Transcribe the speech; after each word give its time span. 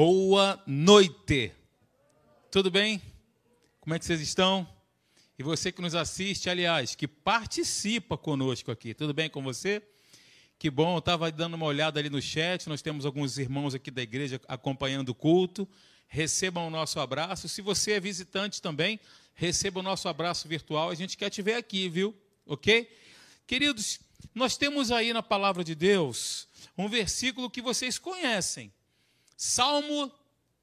Boa 0.00 0.62
noite. 0.64 1.50
Tudo 2.52 2.70
bem? 2.70 3.02
Como 3.80 3.96
é 3.96 3.98
que 3.98 4.04
vocês 4.04 4.20
estão? 4.20 4.64
E 5.36 5.42
você 5.42 5.72
que 5.72 5.82
nos 5.82 5.92
assiste, 5.92 6.48
aliás, 6.48 6.94
que 6.94 7.08
participa 7.08 8.16
conosco 8.16 8.70
aqui, 8.70 8.94
tudo 8.94 9.12
bem 9.12 9.28
com 9.28 9.42
você? 9.42 9.82
Que 10.56 10.70
bom, 10.70 10.94
eu 10.94 10.98
estava 11.00 11.32
dando 11.32 11.54
uma 11.54 11.66
olhada 11.66 11.98
ali 11.98 12.08
no 12.08 12.22
chat, 12.22 12.68
nós 12.68 12.80
temos 12.80 13.04
alguns 13.04 13.38
irmãos 13.38 13.74
aqui 13.74 13.90
da 13.90 14.00
igreja 14.00 14.40
acompanhando 14.46 15.08
o 15.08 15.14
culto. 15.16 15.68
Recebam 16.06 16.68
o 16.68 16.70
nosso 16.70 17.00
abraço. 17.00 17.48
Se 17.48 17.60
você 17.60 17.94
é 17.94 18.00
visitante 18.00 18.62
também, 18.62 19.00
receba 19.34 19.80
o 19.80 19.82
nosso 19.82 20.08
abraço 20.08 20.46
virtual. 20.46 20.90
A 20.90 20.94
gente 20.94 21.16
quer 21.16 21.28
te 21.28 21.42
ver 21.42 21.54
aqui, 21.54 21.88
viu? 21.88 22.14
Ok? 22.46 22.88
Queridos, 23.48 23.98
nós 24.32 24.56
temos 24.56 24.92
aí 24.92 25.12
na 25.12 25.24
palavra 25.24 25.64
de 25.64 25.74
Deus 25.74 26.46
um 26.76 26.88
versículo 26.88 27.50
que 27.50 27.60
vocês 27.60 27.98
conhecem. 27.98 28.72
Salmo 29.40 30.12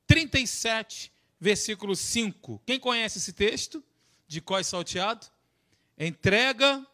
37, 0.05 1.09
versículo 1.39 1.95
5. 1.95 2.61
Quem 2.65 2.77
conhece 2.77 3.19
esse 3.19 3.31
texto? 3.31 3.81
De 4.27 4.41
cós 4.41 4.67
salteado? 4.67 5.25
Entrega 5.97 6.85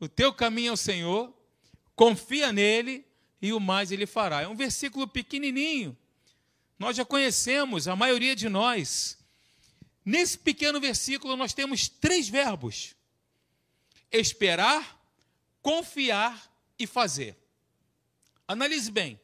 o 0.00 0.08
teu 0.08 0.32
caminho 0.32 0.72
ao 0.72 0.76
Senhor, 0.76 1.32
confia 1.94 2.52
nele 2.52 3.06
e 3.40 3.52
o 3.52 3.60
mais 3.60 3.92
ele 3.92 4.06
fará. 4.06 4.42
É 4.42 4.48
um 4.48 4.56
versículo 4.56 5.06
pequenininho. 5.06 5.96
Nós 6.76 6.96
já 6.96 7.04
conhecemos, 7.04 7.86
a 7.86 7.94
maioria 7.94 8.34
de 8.34 8.48
nós. 8.48 9.16
Nesse 10.04 10.36
pequeno 10.36 10.80
versículo 10.80 11.36
nós 11.36 11.52
temos 11.52 11.88
três 11.88 12.28
verbos: 12.28 12.96
esperar, 14.10 15.00
confiar 15.62 16.52
e 16.76 16.88
fazer. 16.88 17.36
Analise 18.48 18.90
bem 18.90 19.20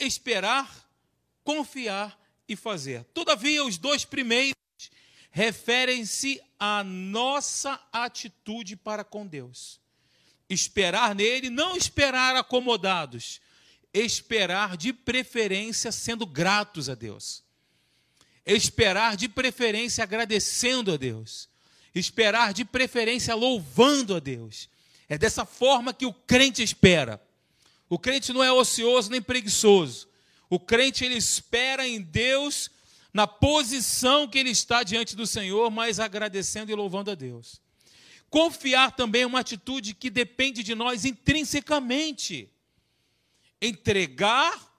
esperar, 0.00 0.88
confiar 1.44 2.18
e 2.48 2.56
fazer. 2.56 3.04
Todavia, 3.14 3.64
os 3.64 3.78
dois 3.78 4.04
primeiros 4.04 4.54
referem-se 5.30 6.40
à 6.58 6.82
nossa 6.82 7.80
atitude 7.92 8.76
para 8.76 9.04
com 9.04 9.26
Deus. 9.26 9.80
Esperar 10.48 11.14
nele, 11.14 11.48
não 11.48 11.76
esperar 11.76 12.34
acomodados, 12.34 13.40
esperar 13.94 14.76
de 14.76 14.92
preferência 14.92 15.92
sendo 15.92 16.26
gratos 16.26 16.88
a 16.88 16.94
Deus. 16.94 17.44
Esperar 18.44 19.16
de 19.16 19.28
preferência 19.28 20.02
agradecendo 20.02 20.92
a 20.92 20.96
Deus. 20.96 21.48
Esperar 21.94 22.52
de 22.52 22.64
preferência 22.64 23.34
louvando 23.34 24.16
a 24.16 24.18
Deus. 24.18 24.68
É 25.08 25.16
dessa 25.16 25.44
forma 25.44 25.92
que 25.92 26.06
o 26.06 26.12
crente 26.12 26.62
espera. 26.62 27.22
O 27.90 27.98
crente 27.98 28.32
não 28.32 28.42
é 28.42 28.52
ocioso 28.52 29.10
nem 29.10 29.20
preguiçoso. 29.20 30.08
O 30.48 30.60
crente 30.60 31.04
ele 31.04 31.16
espera 31.16 31.86
em 31.86 32.00
Deus 32.00 32.70
na 33.12 33.26
posição 33.26 34.28
que 34.28 34.38
ele 34.38 34.50
está 34.50 34.84
diante 34.84 35.16
do 35.16 35.26
Senhor, 35.26 35.68
mas 35.72 35.98
agradecendo 35.98 36.70
e 36.70 36.74
louvando 36.74 37.10
a 37.10 37.16
Deus. 37.16 37.60
Confiar 38.30 38.92
também 38.92 39.22
é 39.22 39.26
uma 39.26 39.40
atitude 39.40 39.92
que 39.92 40.08
depende 40.08 40.62
de 40.62 40.72
nós 40.72 41.04
intrinsecamente. 41.04 42.48
Entregar, 43.60 44.72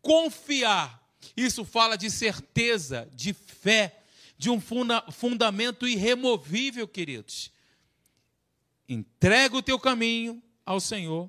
confiar. 0.00 1.02
Isso 1.36 1.64
fala 1.64 1.98
de 1.98 2.08
certeza, 2.12 3.10
de 3.12 3.32
fé, 3.32 4.04
de 4.38 4.48
um 4.48 4.60
funda 4.60 5.02
fundamento 5.10 5.86
irremovível, 5.86 6.86
queridos. 6.86 7.50
Entrega 8.88 9.56
o 9.56 9.62
teu 9.62 9.80
caminho 9.80 10.40
ao 10.64 10.78
Senhor 10.78 11.28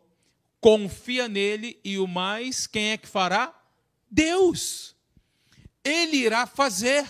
confia 0.63 1.27
nele 1.27 1.77
e 1.83 1.99
o 1.99 2.07
mais, 2.07 2.65
quem 2.65 2.91
é 2.91 2.97
que 2.97 3.05
fará? 3.05 3.53
Deus. 4.09 4.95
Ele 5.83 6.15
irá 6.15 6.47
fazer. 6.47 7.05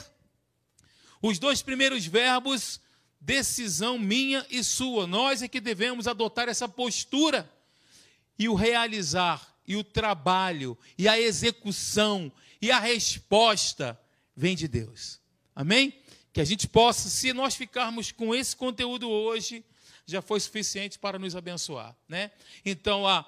Os 1.21 1.37
dois 1.37 1.61
primeiros 1.61 2.03
verbos, 2.03 2.81
decisão 3.21 3.99
minha 3.99 4.43
e 4.49 4.63
sua. 4.63 5.05
Nós 5.05 5.43
é 5.43 5.47
que 5.47 5.61
devemos 5.61 6.07
adotar 6.07 6.49
essa 6.49 6.67
postura. 6.67 7.47
E 8.39 8.49
o 8.49 8.55
realizar, 8.55 9.55
e 9.67 9.75
o 9.75 9.83
trabalho, 9.83 10.75
e 10.97 11.07
a 11.07 11.19
execução, 11.19 12.31
e 12.59 12.71
a 12.71 12.79
resposta 12.79 13.97
vem 14.35 14.55
de 14.55 14.67
Deus. 14.67 15.19
Amém? 15.55 15.93
Que 16.33 16.41
a 16.41 16.43
gente 16.43 16.67
possa, 16.67 17.07
se 17.07 17.31
nós 17.31 17.53
ficarmos 17.53 18.11
com 18.11 18.33
esse 18.33 18.55
conteúdo 18.55 19.07
hoje, 19.07 19.63
já 20.07 20.23
foi 20.23 20.39
suficiente 20.39 20.97
para 20.97 21.19
nos 21.19 21.35
abençoar, 21.35 21.95
né? 22.09 22.31
Então, 22.65 23.07
a 23.07 23.23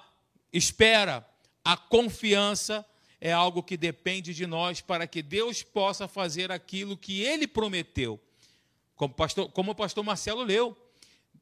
espera, 0.52 1.28
a 1.64 1.76
confiança 1.76 2.84
é 3.20 3.32
algo 3.32 3.62
que 3.62 3.76
depende 3.76 4.34
de 4.34 4.46
nós 4.46 4.80
para 4.80 5.06
que 5.06 5.22
Deus 5.22 5.62
possa 5.62 6.06
fazer 6.06 6.52
aquilo 6.52 6.96
que 6.96 7.22
ele 7.22 7.46
prometeu. 7.46 8.20
Como, 8.94 9.12
pastor, 9.12 9.50
como 9.50 9.72
o 9.72 9.74
pastor 9.74 10.04
Marcelo 10.04 10.42
leu, 10.42 10.76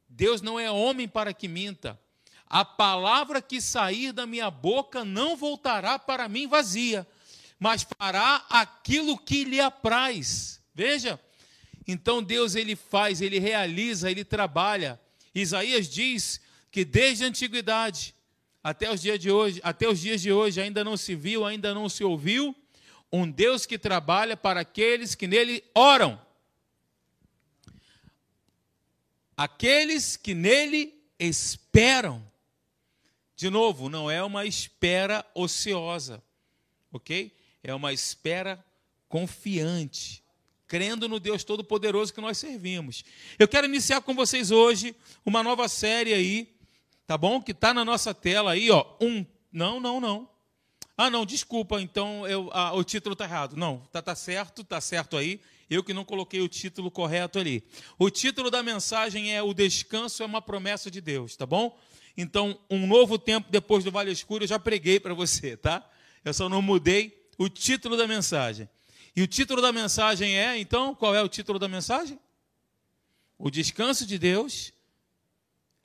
Deus 0.09 0.41
não 0.41 0.59
é 0.59 0.69
homem 0.71 1.07
para 1.07 1.33
que 1.33 1.47
minta. 1.47 1.99
A 2.47 2.63
palavra 2.63 3.41
que 3.41 3.59
sair 3.59 4.11
da 4.11 4.25
minha 4.25 4.49
boca 4.51 5.03
não 5.03 5.35
voltará 5.35 5.97
para 5.97 6.29
mim 6.29 6.47
vazia, 6.47 7.07
mas 7.59 7.85
fará 7.97 8.45
aquilo 8.49 9.17
que 9.17 9.43
lhe 9.43 9.59
apraz. 9.59 10.61
Veja, 10.73 11.19
então 11.87 12.21
Deus 12.21 12.55
ele 12.55 12.75
faz, 12.75 13.21
ele 13.21 13.39
realiza, 13.39 14.09
ele 14.09 14.23
trabalha. 14.23 14.99
Isaías 15.33 15.87
diz 15.89 16.41
que 16.71 16.85
desde 16.85 17.23
a 17.23 17.27
antiguidade 17.27 18.13
até 18.65 18.91
os 18.91 18.99
dias 18.99 19.19
de 19.19 19.29
hoje, 19.29 19.61
até 19.63 19.87
os 19.87 19.99
dias 19.99 20.19
de 20.19 20.31
hoje 20.31 20.59
ainda 20.59 20.83
não 20.83 20.97
se 20.97 21.13
viu, 21.13 21.45
ainda 21.45 21.71
não 21.71 21.87
se 21.87 22.03
ouviu 22.03 22.55
um 23.11 23.29
Deus 23.29 23.63
que 23.63 23.77
trabalha 23.77 24.35
para 24.35 24.61
aqueles 24.61 25.13
que 25.13 25.27
nele 25.27 25.63
oram. 25.75 26.19
Aqueles 29.37 30.17
que 30.17 30.33
nele 30.33 30.99
esperam. 31.19 32.25
De 33.35 33.51
novo, 33.51 33.87
não 33.87 34.09
é 34.09 34.23
uma 34.23 34.47
espera 34.47 35.23
ociosa, 35.35 36.23
ok? 36.91 37.31
É 37.61 37.71
uma 37.71 37.93
espera 37.93 38.65
confiante, 39.07 40.23
crendo 40.65 41.07
no 41.07 41.19
Deus 41.19 41.43
Todo-Poderoso 41.43 42.11
que 42.11 42.19
nós 42.19 42.39
servimos. 42.39 43.03
Eu 43.37 43.47
quero 43.47 43.67
iniciar 43.67 44.01
com 44.01 44.15
vocês 44.15 44.49
hoje 44.49 44.95
uma 45.23 45.43
nova 45.43 45.67
série 45.67 46.15
aí 46.15 46.54
tá 47.05 47.17
bom? 47.17 47.41
Que 47.41 47.51
está 47.51 47.73
na 47.73 47.85
nossa 47.85 48.13
tela 48.13 48.51
aí, 48.51 48.69
ó. 48.71 48.85
Um. 49.01 49.25
Não, 49.51 49.79
não, 49.79 49.99
não. 49.99 50.29
Ah, 50.97 51.09
não, 51.09 51.25
desculpa, 51.25 51.81
então 51.81 52.25
eu, 52.25 52.49
ah, 52.53 52.73
o 52.73 52.83
título 52.83 53.13
está 53.13 53.25
errado. 53.25 53.57
Não, 53.57 53.79
tá, 53.91 54.01
tá 54.01 54.15
certo, 54.15 54.63
tá 54.63 54.79
certo 54.79 55.17
aí. 55.17 55.41
Eu 55.69 55.83
que 55.83 55.93
não 55.93 56.05
coloquei 56.05 56.39
o 56.41 56.47
título 56.47 56.89
correto 56.89 57.39
ali. 57.39 57.63
O 57.97 58.09
título 58.09 58.49
da 58.49 58.63
mensagem 58.63 59.33
é 59.33 59.41
O 59.41 59.53
Descanso 59.53 60.23
é 60.23 60.25
uma 60.25 60.41
promessa 60.41 60.89
de 60.89 61.01
Deus, 61.01 61.35
tá 61.35 61.45
bom? 61.45 61.77
Então, 62.15 62.57
um 62.69 62.87
novo 62.87 63.17
tempo 63.17 63.47
depois 63.51 63.83
do 63.83 63.91
Vale 63.91 64.11
Escuro, 64.11 64.43
eu 64.43 64.47
já 64.47 64.57
preguei 64.57 64.99
para 64.99 65.13
você, 65.13 65.57
tá? 65.57 65.85
Eu 66.23 66.33
só 66.33 66.47
não 66.47 66.61
mudei 66.61 67.27
o 67.37 67.49
título 67.49 67.97
da 67.97 68.07
mensagem. 68.07 68.69
E 69.15 69.21
o 69.21 69.27
título 69.27 69.61
da 69.61 69.73
mensagem 69.73 70.37
é, 70.37 70.57
então, 70.57 70.95
qual 70.95 71.13
é 71.13 71.21
o 71.21 71.27
título 71.27 71.59
da 71.59 71.67
mensagem? 71.67 72.17
O 73.37 73.49
descanso 73.49 74.05
de 74.05 74.17
Deus 74.17 74.71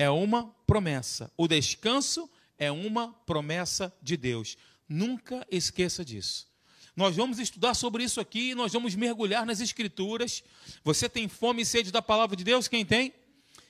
é 0.00 0.08
uma 0.08 0.46
promessa. 0.66 1.30
O 1.36 1.46
descanso 1.46 2.28
é 2.58 2.72
uma 2.72 3.12
promessa 3.26 3.94
de 4.00 4.16
Deus. 4.16 4.56
Nunca 4.88 5.46
esqueça 5.50 6.02
disso. 6.02 6.48
Nós 6.96 7.14
vamos 7.14 7.38
estudar 7.38 7.74
sobre 7.74 8.02
isso 8.02 8.18
aqui, 8.18 8.54
nós 8.54 8.72
vamos 8.72 8.94
mergulhar 8.94 9.44
nas 9.44 9.60
Escrituras. 9.60 10.42
Você 10.82 11.06
tem 11.06 11.28
fome 11.28 11.60
e 11.62 11.66
sede 11.66 11.92
da 11.92 12.00
palavra 12.00 12.34
de 12.34 12.42
Deus? 12.42 12.66
Quem 12.66 12.82
tem? 12.82 13.12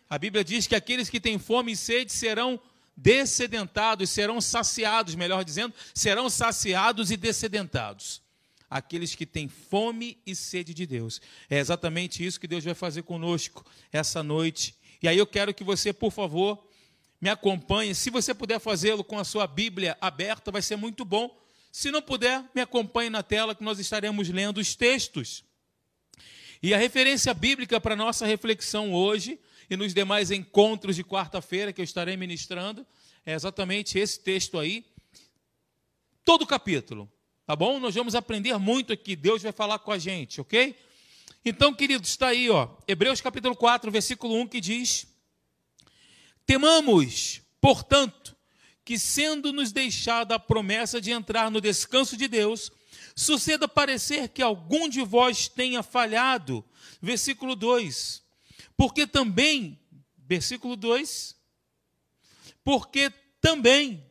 A 0.08 0.16
Bíblia 0.18 0.44
diz 0.44 0.68
que 0.68 0.76
aqueles 0.76 1.10
que 1.10 1.18
têm 1.18 1.36
fome 1.36 1.72
e 1.72 1.76
sede 1.76 2.12
serão 2.12 2.60
descedentados, 2.96 4.08
serão 4.08 4.40
saciados, 4.40 5.16
melhor 5.16 5.44
dizendo, 5.44 5.74
serão 5.92 6.30
saciados 6.30 7.10
e 7.10 7.16
descedentados. 7.16 8.22
Aqueles 8.70 9.16
que 9.16 9.26
têm 9.26 9.48
fome 9.48 10.16
e 10.24 10.36
sede 10.36 10.72
de 10.72 10.86
Deus. 10.86 11.20
É 11.48 11.58
exatamente 11.58 12.24
isso 12.24 12.38
que 12.38 12.46
Deus 12.46 12.62
vai 12.62 12.74
fazer 12.74 13.02
conosco 13.02 13.66
essa 13.90 14.22
noite 14.22 14.78
e 15.02 15.08
aí 15.08 15.16
eu 15.16 15.26
quero 15.26 15.54
que 15.54 15.64
você, 15.64 15.92
por 15.92 16.10
favor, 16.10 16.62
me 17.20 17.28
acompanhe. 17.28 17.94
Se 17.94 18.10
você 18.10 18.34
puder 18.34 18.58
fazê-lo 18.58 19.04
com 19.04 19.18
a 19.18 19.24
sua 19.24 19.46
Bíblia 19.46 19.96
aberta, 20.00 20.50
vai 20.50 20.62
ser 20.62 20.76
muito 20.76 21.04
bom. 21.04 21.38
Se 21.72 21.90
não 21.90 22.02
puder, 22.02 22.44
me 22.54 22.60
acompanhe 22.60 23.10
na 23.10 23.22
tela 23.22 23.54
que 23.54 23.62
nós 23.62 23.78
estaremos 23.78 24.28
lendo 24.28 24.58
os 24.58 24.74
textos. 24.74 25.44
E 26.62 26.74
a 26.74 26.78
referência 26.78 27.32
bíblica 27.32 27.80
para 27.80 27.96
nossa 27.96 28.26
reflexão 28.26 28.92
hoje 28.92 29.38
e 29.68 29.76
nos 29.76 29.94
demais 29.94 30.30
encontros 30.30 30.96
de 30.96 31.04
quarta-feira 31.04 31.72
que 31.72 31.80
eu 31.80 31.84
estarei 31.84 32.16
ministrando 32.16 32.86
é 33.24 33.32
exatamente 33.32 33.98
esse 33.98 34.20
texto 34.20 34.58
aí. 34.58 34.84
Todo 36.24 36.42
o 36.42 36.46
capítulo, 36.46 37.10
tá 37.46 37.56
bom? 37.56 37.78
Nós 37.80 37.94
vamos 37.94 38.14
aprender 38.14 38.58
muito 38.58 38.92
aqui. 38.92 39.16
Deus 39.16 39.42
vai 39.42 39.52
falar 39.52 39.78
com 39.78 39.92
a 39.92 39.98
gente, 39.98 40.40
ok? 40.40 40.76
Então, 41.42 41.72
queridos, 41.72 42.10
está 42.10 42.28
aí, 42.28 42.50
ó, 42.50 42.68
Hebreus 42.86 43.20
capítulo 43.22 43.56
4, 43.56 43.90
versículo 43.90 44.34
1, 44.42 44.48
que 44.48 44.60
diz: 44.60 45.06
Temamos, 46.44 47.40
portanto, 47.60 48.36
que 48.84 48.98
sendo 48.98 49.50
nos 49.50 49.72
deixada 49.72 50.34
a 50.34 50.38
promessa 50.38 51.00
de 51.00 51.10
entrar 51.10 51.50
no 51.50 51.60
descanso 51.60 52.14
de 52.14 52.28
Deus, 52.28 52.70
suceda 53.16 53.66
parecer 53.66 54.28
que 54.28 54.42
algum 54.42 54.88
de 54.88 55.02
vós 55.02 55.48
tenha 55.48 55.82
falhado. 55.82 56.62
Versículo 57.00 57.56
2. 57.56 58.22
Porque 58.76 59.06
também, 59.06 59.78
versículo 60.18 60.76
2, 60.76 61.36
porque 62.62 63.10
também 63.40 64.04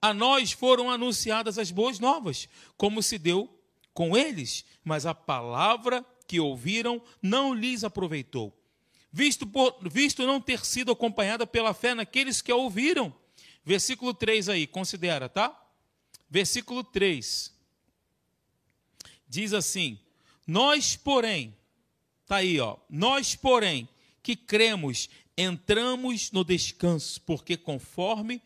a 0.00 0.14
nós 0.14 0.52
foram 0.52 0.90
anunciadas 0.90 1.58
as 1.58 1.70
boas 1.70 1.98
novas, 1.98 2.48
como 2.78 3.02
se 3.02 3.18
deu 3.18 3.60
com 3.92 4.16
eles, 4.16 4.64
mas 4.82 5.04
a 5.04 5.14
palavra 5.14 6.04
que 6.30 6.38
ouviram 6.38 7.02
não 7.20 7.52
lhes 7.52 7.82
aproveitou, 7.82 8.56
visto, 9.10 9.44
por, 9.44 9.76
visto 9.90 10.24
não 10.24 10.40
ter 10.40 10.64
sido 10.64 10.92
acompanhada 10.92 11.44
pela 11.44 11.74
fé 11.74 11.92
naqueles 11.92 12.40
que 12.40 12.52
a 12.52 12.54
ouviram. 12.54 13.12
Versículo 13.64 14.14
3 14.14 14.48
aí, 14.48 14.64
considera, 14.64 15.28
tá? 15.28 15.60
Versículo 16.30 16.84
3. 16.84 17.52
Diz 19.28 19.52
assim: 19.52 19.98
Nós, 20.46 20.94
porém, 20.94 21.52
tá 22.28 22.36
aí, 22.36 22.60
ó. 22.60 22.76
Nós, 22.88 23.34
porém, 23.34 23.88
que 24.22 24.36
cremos, 24.36 25.10
entramos 25.36 26.30
no 26.30 26.44
descanso, 26.44 27.20
porque 27.22 27.56
conforme 27.56 28.40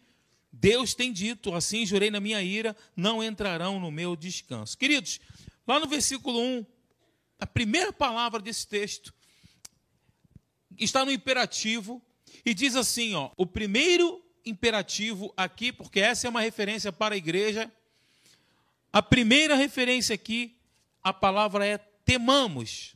Deus 0.50 0.94
tem 0.94 1.12
dito, 1.12 1.52
assim 1.52 1.84
jurei 1.84 2.10
na 2.10 2.18
minha 2.18 2.42
ira, 2.42 2.74
não 2.96 3.22
entrarão 3.22 3.78
no 3.78 3.90
meu 3.90 4.16
descanso. 4.16 4.78
Queridos, 4.78 5.20
lá 5.66 5.78
no 5.78 5.86
versículo 5.86 6.40
1, 6.40 6.64
a 7.38 7.46
primeira 7.46 7.92
palavra 7.92 8.40
desse 8.40 8.66
texto 8.66 9.12
está 10.78 11.04
no 11.04 11.12
imperativo 11.12 12.02
e 12.44 12.54
diz 12.54 12.74
assim, 12.76 13.14
ó, 13.14 13.30
o 13.36 13.46
primeiro 13.46 14.22
imperativo 14.44 15.32
aqui, 15.36 15.72
porque 15.72 16.00
essa 16.00 16.26
é 16.26 16.30
uma 16.30 16.40
referência 16.40 16.92
para 16.92 17.14
a 17.14 17.18
igreja. 17.18 17.72
A 18.92 19.02
primeira 19.02 19.54
referência 19.54 20.14
aqui, 20.14 20.56
a 21.02 21.12
palavra 21.12 21.66
é 21.66 21.78
temamos. 21.78 22.94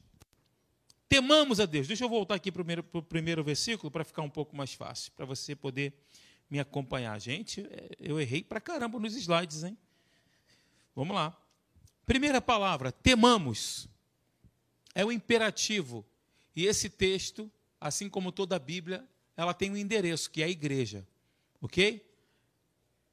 Temamos 1.09 1.59
a 1.59 1.67
Deus. 1.67 1.87
Deixa 1.87 2.05
eu 2.05 2.09
voltar 2.09 2.35
aqui 2.35 2.53
para 2.53 2.61
o 2.61 2.65
primeiro, 2.65 2.83
para 2.83 2.99
o 2.99 3.03
primeiro 3.03 3.43
versículo 3.43 3.91
para 3.91 4.05
ficar 4.05 4.23
um 4.23 4.31
pouco 4.31 4.55
mais 4.55 4.75
fácil, 4.75 5.11
para 5.13 5.25
você 5.25 5.57
poder 5.57 5.95
me 6.51 6.61
acompanhar. 6.61 7.19
Gente, 7.19 7.67
eu 7.99 8.21
errei 8.21 8.43
para 8.43 8.61
caramba 8.61 8.99
nos 8.99 9.17
slides, 9.17 9.65
hein? 9.65 9.77
Vamos 10.95 11.15
lá. 11.15 11.37
Primeira 12.05 12.41
palavra, 12.41 12.93
temamos. 12.93 13.89
É 14.95 15.05
o 15.05 15.13
imperativo. 15.13 16.05
E 16.55 16.67
esse 16.67 16.89
texto, 16.89 17.51
assim 17.81 18.09
como 18.09 18.33
toda 18.33 18.57
a 18.57 18.59
Bíblia, 18.59 19.07
ela 19.37 19.55
tem 19.55 19.71
um 19.71 19.77
endereço, 19.77 20.31
que 20.31 20.43
é 20.43 20.47
a 20.47 20.49
igreja. 20.49 21.07
Ok? 21.61 22.05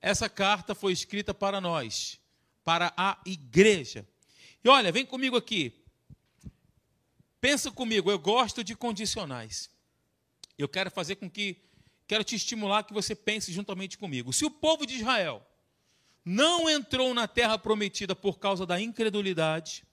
Essa 0.01 0.29
carta 0.29 0.75
foi 0.75 0.93
escrita 0.93 1.33
para 1.33 1.59
nós, 1.59 2.19
para 2.63 2.93
a 2.97 3.19
igreja. 3.25 4.07
E 4.63 4.69
olha, 4.69 4.91
vem 4.91 5.05
comigo 5.05 5.35
aqui. 5.35 5.73
Pensa 7.39 7.71
comigo, 7.71 8.09
eu 8.09 8.17
gosto 8.17 8.63
de 8.63 8.75
condicionais. 8.75 9.69
Eu 10.57 10.67
quero 10.67 10.89
fazer 10.89 11.15
com 11.17 11.29
que, 11.29 11.57
quero 12.07 12.23
te 12.23 12.35
estimular 12.35 12.83
que 12.83 12.93
você 12.93 13.13
pense 13.13 13.51
juntamente 13.51 13.97
comigo. 13.97 14.33
Se 14.33 14.45
o 14.45 14.49
povo 14.49 14.85
de 14.85 14.95
Israel 14.95 15.45
não 16.23 16.67
entrou 16.67 17.13
na 17.13 17.27
terra 17.27 17.57
prometida 17.57 18.15
por 18.15 18.39
causa 18.39 18.65
da 18.65 18.81
incredulidade, 18.81 19.85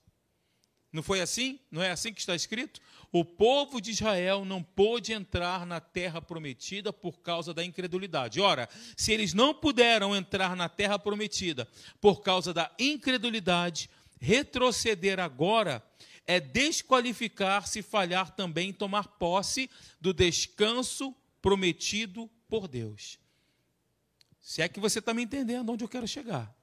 não 0.93 1.01
foi 1.01 1.21
assim? 1.21 1.59
Não 1.71 1.81
é 1.81 1.89
assim 1.89 2.13
que 2.13 2.19
está 2.19 2.35
escrito? 2.35 2.79
O 3.11 3.25
povo 3.25 3.81
de 3.81 3.89
Israel 3.89 4.45
não 4.45 4.61
pôde 4.61 5.11
entrar 5.11 5.65
na 5.65 5.81
terra 5.81 6.21
prometida 6.21 6.93
por 6.93 7.19
causa 7.19 7.51
da 7.51 7.65
incredulidade. 7.65 8.39
Ora, 8.39 8.69
se 8.95 9.11
eles 9.11 9.33
não 9.33 9.55
puderam 9.55 10.15
entrar 10.15 10.55
na 10.55 10.69
terra 10.69 10.99
prometida 10.99 11.67
por 11.99 12.21
causa 12.21 12.53
da 12.53 12.71
incredulidade, 12.77 13.89
retroceder 14.21 15.19
agora 15.19 15.83
é 16.27 16.39
desqualificar-se 16.39 17.79
e 17.79 17.83
falhar 17.83 18.29
também 18.35 18.69
em 18.69 18.73
tomar 18.73 19.07
posse 19.07 19.69
do 19.99 20.13
descanso 20.13 21.13
prometido 21.41 22.29
por 22.47 22.67
Deus. 22.67 23.17
Se 24.39 24.61
é 24.61 24.69
que 24.69 24.79
você 24.79 24.99
está 24.99 25.11
me 25.11 25.23
entendendo 25.23 25.71
onde 25.71 25.83
eu 25.83 25.89
quero 25.89 26.07
chegar. 26.07 26.55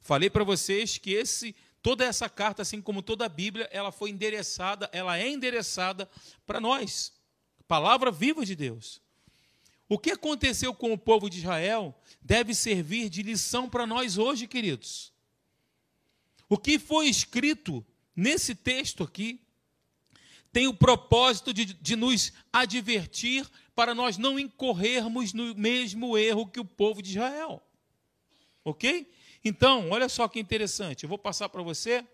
Falei 0.00 0.30
para 0.30 0.44
vocês 0.44 0.98
que 0.98 1.12
esse 1.12 1.56
Toda 1.82 2.04
essa 2.04 2.28
carta, 2.28 2.62
assim 2.62 2.82
como 2.82 3.02
toda 3.02 3.26
a 3.26 3.28
Bíblia, 3.28 3.68
ela 3.72 3.92
foi 3.92 4.10
endereçada, 4.10 4.90
ela 4.92 5.18
é 5.18 5.28
endereçada 5.28 6.08
para 6.46 6.60
nós. 6.60 7.12
Palavra 7.66 8.10
viva 8.10 8.44
de 8.44 8.56
Deus. 8.56 9.00
O 9.88 9.98
que 9.98 10.10
aconteceu 10.10 10.74
com 10.74 10.92
o 10.92 10.98
povo 10.98 11.30
de 11.30 11.38
Israel 11.38 11.98
deve 12.20 12.54
servir 12.54 13.08
de 13.08 13.22
lição 13.22 13.70
para 13.70 13.86
nós 13.86 14.18
hoje, 14.18 14.46
queridos. 14.46 15.12
O 16.48 16.58
que 16.58 16.78
foi 16.78 17.08
escrito 17.08 17.84
nesse 18.14 18.54
texto 18.54 19.02
aqui 19.02 19.40
tem 20.52 20.66
o 20.66 20.74
propósito 20.74 21.52
de, 21.52 21.64
de, 21.66 21.94
nos 21.94 22.32
advertir 22.52 23.48
para 23.74 23.94
nós 23.94 24.18
não 24.18 24.38
incorrermos 24.38 25.32
no 25.32 25.54
mesmo 25.54 26.18
erro 26.18 26.48
que 26.48 26.58
o 26.58 26.64
povo 26.64 27.00
de 27.00 27.10
Israel. 27.10 27.62
Ok? 28.64 29.10
Então, 29.48 29.88
olha 29.88 30.10
só 30.10 30.28
que 30.28 30.38
interessante, 30.38 31.04
eu 31.04 31.08
vou 31.08 31.16
passar 31.16 31.48
para 31.48 31.62
você. 31.62 32.04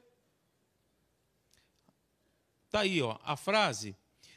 Está 2.67 2.81
aí, 2.81 3.03
ó, 3.03 3.19
a 3.25 3.37
frase. 3.37 3.97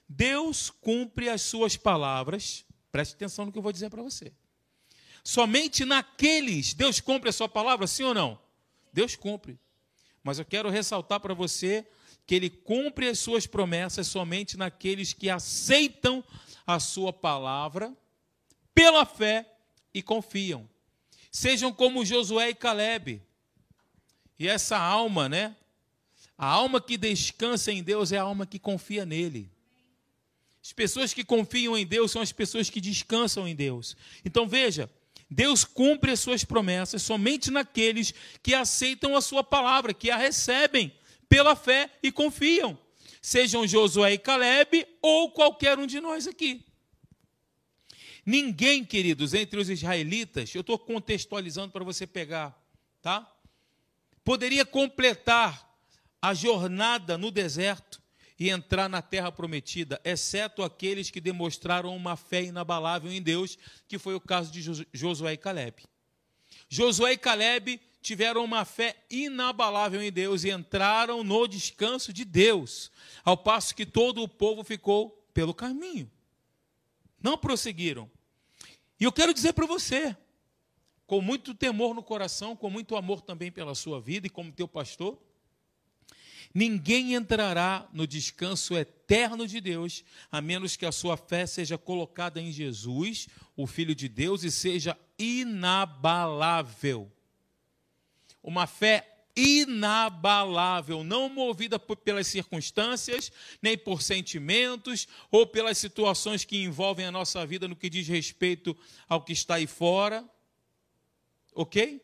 Deus 0.09 0.71
cumpre 0.71 1.29
as 1.29 1.43
suas 1.43 1.77
palavras. 1.77 2.65
Preste 2.91 3.13
atenção 3.13 3.45
no 3.45 3.51
que 3.51 3.57
eu 3.59 3.61
vou 3.61 3.71
dizer 3.71 3.91
para 3.91 4.01
você. 4.01 4.33
Somente 5.23 5.85
naqueles, 5.85 6.73
Deus 6.73 6.99
cumpre 6.99 7.29
a 7.29 7.33
sua 7.33 7.47
palavra, 7.47 7.85
sim 7.85 8.01
ou 8.01 8.15
não? 8.15 8.39
Deus 8.91 9.15
cumpre. 9.15 9.59
Mas 10.23 10.39
eu 10.39 10.45
quero 10.45 10.67
ressaltar 10.67 11.19
para 11.19 11.35
você 11.35 11.85
que 12.25 12.33
Ele 12.33 12.49
cumpre 12.49 13.07
as 13.09 13.19
suas 13.19 13.45
promessas 13.45 14.07
somente 14.07 14.57
naqueles 14.57 15.13
que 15.13 15.29
aceitam 15.29 16.23
a 16.65 16.79
sua 16.79 17.13
palavra 17.13 17.95
pela 18.73 19.05
fé 19.05 19.45
e 19.93 20.01
confiam. 20.01 20.67
Sejam 21.37 21.71
como 21.71 22.03
Josué 22.03 22.49
e 22.49 22.55
Caleb. 22.55 23.21
E 24.39 24.47
essa 24.47 24.75
alma, 24.75 25.29
né? 25.29 25.55
A 26.35 26.47
alma 26.47 26.81
que 26.81 26.97
descansa 26.97 27.71
em 27.71 27.83
Deus 27.83 28.11
é 28.11 28.17
a 28.17 28.23
alma 28.23 28.47
que 28.47 28.57
confia 28.57 29.05
nele. 29.05 29.47
As 30.63 30.73
pessoas 30.73 31.13
que 31.13 31.23
confiam 31.23 31.77
em 31.77 31.85
Deus 31.85 32.09
são 32.09 32.23
as 32.23 32.31
pessoas 32.31 32.71
que 32.71 32.81
descansam 32.81 33.47
em 33.47 33.55
Deus. 33.55 33.95
Então 34.25 34.47
veja, 34.47 34.89
Deus 35.29 35.63
cumpre 35.63 36.09
as 36.09 36.19
suas 36.19 36.43
promessas 36.43 37.03
somente 37.03 37.51
naqueles 37.51 38.15
que 38.41 38.55
aceitam 38.55 39.15
a 39.15 39.21
sua 39.21 39.43
palavra, 39.43 39.93
que 39.93 40.09
a 40.09 40.17
recebem 40.17 40.91
pela 41.29 41.55
fé 41.55 41.91
e 42.01 42.11
confiam. 42.11 42.75
Sejam 43.21 43.67
Josué 43.67 44.13
e 44.13 44.17
Caleb 44.17 44.87
ou 45.03 45.29
qualquer 45.29 45.77
um 45.77 45.85
de 45.85 45.99
nós 45.99 46.25
aqui. 46.25 46.65
Ninguém, 48.29 48.83
queridos, 48.83 49.33
entre 49.33 49.57
os 49.57 49.69
israelitas, 49.69 50.53
eu 50.53 50.59
estou 50.59 50.77
contextualizando 50.77 51.71
para 51.71 51.85
você 51.85 52.05
pegar, 52.05 52.53
tá? 53.01 53.25
Poderia 54.21 54.65
completar 54.65 55.73
a 56.21 56.33
jornada 56.33 57.17
no 57.17 57.31
deserto 57.31 58.01
e 58.37 58.49
entrar 58.49 58.89
na 58.89 59.01
terra 59.01 59.31
prometida, 59.31 60.01
exceto 60.03 60.61
aqueles 60.61 61.09
que 61.09 61.21
demonstraram 61.21 61.95
uma 61.95 62.17
fé 62.17 62.43
inabalável 62.43 63.09
em 63.09 63.21
Deus, 63.21 63.57
que 63.87 63.97
foi 63.97 64.13
o 64.13 64.19
caso 64.19 64.51
de 64.51 64.61
Josué 64.91 65.31
e 65.31 65.37
Caleb. 65.37 65.85
Josué 66.67 67.13
e 67.13 67.17
Caleb 67.17 67.79
tiveram 68.01 68.43
uma 68.43 68.65
fé 68.65 69.05
inabalável 69.09 70.03
em 70.03 70.11
Deus 70.11 70.43
e 70.43 70.49
entraram 70.49 71.23
no 71.23 71.47
descanso 71.47 72.11
de 72.11 72.25
Deus, 72.25 72.91
ao 73.23 73.37
passo 73.37 73.73
que 73.73 73.85
todo 73.85 74.21
o 74.21 74.27
povo 74.27 74.65
ficou 74.65 75.11
pelo 75.33 75.53
caminho. 75.53 76.11
Não 77.23 77.37
prosseguiram. 77.37 78.16
E 78.99 79.03
eu 79.03 79.11
quero 79.11 79.33
dizer 79.33 79.53
para 79.53 79.65
você, 79.65 80.15
com 81.05 81.21
muito 81.21 81.53
temor 81.53 81.93
no 81.93 82.01
coração, 82.01 82.55
com 82.55 82.69
muito 82.69 82.95
amor 82.95 83.21
também 83.21 83.51
pela 83.51 83.75
sua 83.75 84.01
vida 84.01 84.27
e 84.27 84.29
como 84.29 84.51
teu 84.51 84.67
pastor, 84.67 85.21
ninguém 86.53 87.13
entrará 87.13 87.87
no 87.93 88.07
descanso 88.07 88.75
eterno 88.75 89.47
de 89.47 89.61
Deus, 89.61 90.03
a 90.31 90.41
menos 90.41 90.75
que 90.75 90.85
a 90.85 90.91
sua 90.91 91.15
fé 91.15 91.45
seja 91.45 91.77
colocada 91.77 92.41
em 92.41 92.51
Jesus, 92.51 93.27
o 93.55 93.67
Filho 93.67 93.93
de 93.93 94.09
Deus, 94.09 94.43
e 94.43 94.51
seja 94.51 94.97
inabalável. 95.17 97.11
Uma 98.41 98.65
fé 98.65 99.16
inabalável, 99.37 101.03
não 101.03 101.29
movida 101.29 101.77
pelas 101.77 102.25
circunstâncias, 102.25 103.31
nem 103.61 103.77
por 103.77 104.01
sentimentos 104.01 105.07
ou 105.29 105.45
pelas 105.45 105.77
situações 105.77 106.43
que 106.43 106.63
envolvem 106.63 107.05
a 107.05 107.11
nossa 107.11 107.45
vida 107.45 107.67
no 107.67 107.75
que 107.75 107.87
diz 107.87 108.07
respeito 108.07 108.75
ao 109.07 109.21
que 109.21 109.31
está 109.31 109.55
aí 109.55 109.67
fora. 109.67 110.27
Ok? 111.53 112.01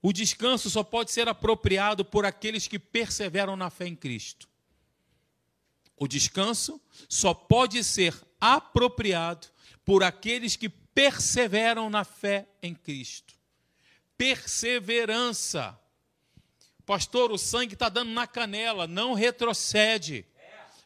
O 0.00 0.12
descanso 0.12 0.70
só 0.70 0.82
pode 0.82 1.12
ser 1.12 1.28
apropriado 1.28 2.04
por 2.04 2.24
aqueles 2.24 2.66
que 2.66 2.78
perseveram 2.78 3.54
na 3.54 3.68
fé 3.68 3.86
em 3.86 3.94
Cristo. 3.94 4.48
O 5.96 6.08
descanso 6.08 6.80
só 7.08 7.34
pode 7.34 7.84
ser 7.84 8.14
apropriado 8.40 9.48
por 9.84 10.02
aqueles 10.02 10.56
que 10.56 10.68
perseveram 10.68 11.90
na 11.90 12.04
fé 12.04 12.48
em 12.62 12.74
Cristo. 12.74 13.34
Perseverança 14.16 15.78
Pastor, 16.86 17.32
o 17.32 17.38
sangue 17.38 17.74
está 17.74 17.88
dando 17.88 18.10
na 18.10 18.26
canela, 18.26 18.86
não 18.86 19.14
retrocede. 19.14 20.26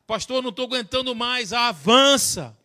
Pastor, 0.06 0.42
não 0.42 0.50
estou 0.50 0.66
aguentando 0.66 1.14
mais, 1.14 1.52
avança. 1.52 2.56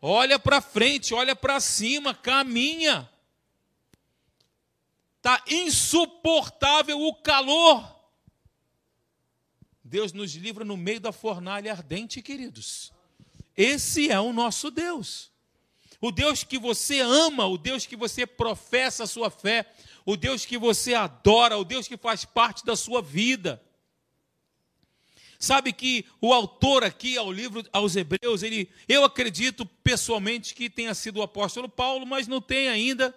Olha 0.00 0.38
para 0.38 0.60
frente, 0.60 1.12
olha 1.12 1.36
para 1.36 1.60
cima, 1.60 2.14
caminha. 2.14 3.10
Está 5.18 5.42
insuportável 5.48 6.98
o 7.00 7.14
calor. 7.14 8.00
Deus 9.84 10.12
nos 10.12 10.32
livra 10.34 10.64
no 10.64 10.76
meio 10.76 11.00
da 11.00 11.12
fornalha 11.12 11.72
ardente, 11.72 12.22
queridos. 12.22 12.92
Esse 13.56 14.10
é 14.10 14.18
o 14.18 14.32
nosso 14.32 14.70
Deus. 14.70 15.30
O 16.00 16.10
Deus 16.10 16.42
que 16.42 16.58
você 16.58 17.00
ama, 17.00 17.46
o 17.46 17.58
Deus 17.58 17.84
que 17.84 17.94
você 17.94 18.26
professa 18.26 19.04
a 19.04 19.06
sua 19.06 19.30
fé, 19.30 19.70
o 20.06 20.16
Deus 20.16 20.46
que 20.46 20.56
você 20.56 20.94
adora, 20.94 21.58
o 21.58 21.64
Deus 21.64 21.86
que 21.86 21.96
faz 21.96 22.24
parte 22.24 22.64
da 22.64 22.74
sua 22.74 23.02
vida. 23.02 23.62
Sabe 25.38 25.72
que 25.72 26.04
o 26.20 26.32
autor 26.32 26.84
aqui 26.84 27.16
ao 27.16 27.30
livro 27.30 27.64
aos 27.72 27.96
Hebreus, 27.96 28.42
ele, 28.42 28.68
eu 28.88 29.04
acredito 29.04 29.64
pessoalmente 29.64 30.54
que 30.54 30.68
tenha 30.68 30.94
sido 30.94 31.18
o 31.18 31.22
apóstolo 31.22 31.68
Paulo, 31.68 32.06
mas 32.06 32.26
não 32.26 32.40
tem 32.40 32.68
ainda. 32.68 33.14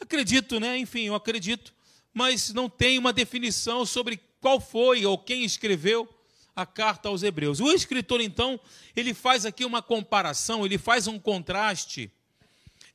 Acredito, 0.00 0.60
né? 0.60 0.78
Enfim, 0.78 1.04
eu 1.04 1.14
acredito, 1.14 1.72
mas 2.12 2.52
não 2.52 2.68
tem 2.68 2.98
uma 2.98 3.12
definição 3.12 3.86
sobre 3.86 4.20
qual 4.40 4.60
foi 4.60 5.06
ou 5.06 5.18
quem 5.18 5.44
escreveu 5.44 6.08
a 6.56 6.64
carta 6.64 7.08
aos 7.10 7.22
Hebreus. 7.22 7.60
O 7.60 7.70
escritor 7.70 8.20
então, 8.20 8.58
ele 8.96 9.12
faz 9.12 9.44
aqui 9.44 9.64
uma 9.64 9.82
comparação, 9.82 10.64
ele 10.64 10.78
faz 10.78 11.06
um 11.06 11.18
contraste 11.18 12.10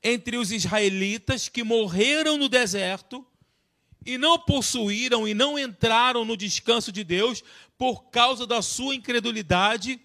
entre 0.04 0.36
os 0.36 0.52
israelitas 0.52 1.48
que 1.48 1.64
morreram 1.64 2.38
no 2.38 2.50
deserto 2.50 3.24
e 4.04 4.18
não 4.18 4.40
possuíram 4.40 5.28
e 5.28 5.36
não 5.36 5.60
entraram 5.60 6.26
no 6.26 6.36
descanso 6.36 6.92
de 6.92 7.04
Deus 7.04 7.44
por 7.78 8.10
causa 8.10 8.48
da 8.48 8.62
sua 8.62 8.96
incredulidade, 8.96 10.00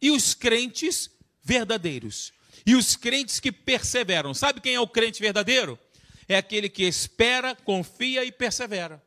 e 0.00 0.10
os 0.10 0.32
crentes 0.32 1.10
verdadeiros. 1.42 2.32
E 2.64 2.74
os 2.74 2.96
crentes 2.96 3.38
que 3.38 3.52
perseveram. 3.52 4.32
Sabe 4.32 4.60
quem 4.60 4.74
é 4.74 4.80
o 4.80 4.88
crente 4.88 5.20
verdadeiro? 5.20 5.78
É 6.26 6.36
aquele 6.36 6.68
que 6.68 6.84
espera, 6.84 7.54
confia 7.54 8.24
e 8.24 8.32
persevera. 8.32 9.02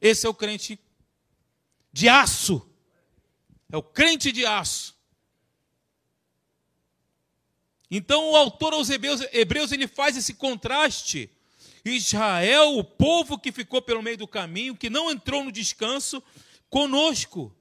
Esse 0.00 0.26
é 0.26 0.28
o 0.28 0.34
crente 0.34 0.78
de 1.92 2.08
aço. 2.08 2.68
É 3.72 3.76
o 3.76 3.82
crente 3.82 4.30
de 4.30 4.46
aço. 4.46 4.94
Então 7.90 8.30
o 8.30 8.36
autor 8.36 8.72
aos 8.72 8.88
Hebreus, 8.88 9.20
Hebreus 9.32 9.72
ele 9.72 9.88
faz 9.88 10.16
esse 10.16 10.34
contraste 10.34 11.28
Israel, 11.84 12.78
o 12.78 12.84
povo 12.84 13.38
que 13.38 13.50
ficou 13.50 13.82
pelo 13.82 14.02
meio 14.02 14.16
do 14.16 14.28
caminho, 14.28 14.76
que 14.76 14.88
não 14.88 15.10
entrou 15.10 15.42
no 15.42 15.50
descanso, 15.50 16.22
conosco. 16.70 17.54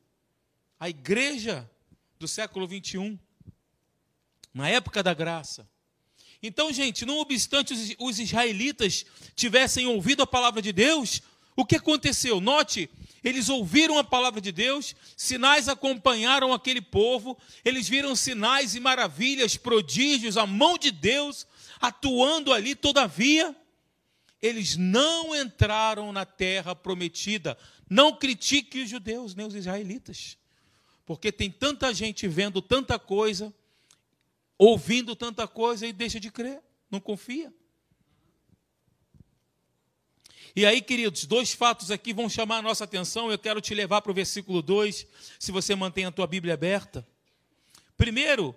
A 0.79 0.89
igreja 0.89 1.69
do 2.19 2.27
século 2.27 2.67
21, 2.67 3.17
na 4.53 4.69
época 4.69 5.01
da 5.01 5.13
graça. 5.13 5.67
Então, 6.43 6.71
gente, 6.71 7.05
não 7.05 7.19
obstante 7.19 7.95
os, 7.99 8.19
israelitas 8.19 9.05
tivessem 9.35 9.87
ouvido 9.87 10.23
a 10.23 10.27
palavra 10.27 10.61
de 10.61 10.71
Deus, 10.71 11.21
o 11.55 11.65
que 11.65 11.75
aconteceu? 11.75 12.39
Note, 12.39 12.89
eles 13.23 13.49
ouviram 13.49 13.97
a 13.97 14.03
palavra 14.03 14.41
de 14.41 14.51
Deus, 14.51 14.95
sinais 15.15 15.67
acompanharam 15.67 16.53
aquele 16.53 16.81
povo, 16.81 17.37
eles 17.63 17.87
viram 17.87 18.15
sinais 18.15 18.73
e 18.73 18.79
maravilhas, 18.79 19.57
prodígios, 19.57 20.37
a 20.37 20.47
mão 20.47 20.77
de 20.77 20.91
Deus 20.91 21.45
atuando 21.79 22.51
ali, 22.51 22.75
todavia, 22.75 23.55
eles 24.41 24.75
não 24.75 25.35
entraram 25.35 26.11
na 26.11 26.25
terra 26.25 26.75
prometida. 26.75 27.57
Não 27.89 28.15
critique 28.15 28.81
os 28.81 28.89
judeus, 28.89 29.35
nem 29.35 29.45
os 29.45 29.53
israelitas. 29.53 30.37
Porque 31.05 31.31
tem 31.31 31.51
tanta 31.51 31.93
gente 31.93 32.27
vendo 32.27 32.61
tanta 32.61 32.97
coisa, 32.97 33.53
ouvindo 34.57 35.15
tanta 35.15 35.47
coisa 35.47 35.85
e 35.85 35.93
deixa 35.93 36.19
de 36.19 36.31
crer, 36.31 36.61
não 36.89 36.99
confia. 36.99 37.53
E 40.55 40.65
aí, 40.65 40.81
queridos, 40.81 41.25
dois 41.25 41.53
fatos 41.53 41.91
aqui 41.91 42.13
vão 42.13 42.29
chamar 42.29 42.57
a 42.57 42.61
nossa 42.61 42.83
atenção. 42.83 43.31
Eu 43.31 43.39
quero 43.39 43.61
te 43.61 43.73
levar 43.73 44.01
para 44.01 44.11
o 44.11 44.15
versículo 44.15 44.61
2, 44.61 45.07
se 45.39 45.51
você 45.51 45.75
mantém 45.75 46.05
a 46.05 46.11
tua 46.11 46.27
Bíblia 46.27 46.53
aberta. 46.53 47.07
Primeiro, 47.95 48.55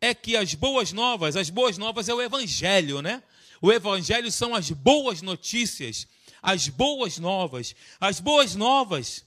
é 0.00 0.14
que 0.14 0.36
as 0.36 0.54
boas 0.54 0.92
novas, 0.92 1.36
as 1.36 1.50
boas 1.50 1.78
novas 1.78 2.08
é 2.08 2.14
o 2.14 2.22
evangelho, 2.22 3.02
né? 3.02 3.22
O 3.60 3.72
Evangelho 3.72 4.30
são 4.30 4.54
as 4.54 4.70
boas 4.70 5.20
notícias, 5.20 6.06
as 6.40 6.68
boas 6.68 7.18
novas. 7.18 7.74
As 8.00 8.20
boas 8.20 8.54
novas, 8.54 9.24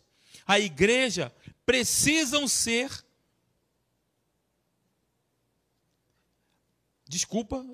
a 0.48 0.60
igreja, 0.60 1.34
precisam 1.66 2.48
ser. 2.48 2.90
Desculpa, 7.08 7.66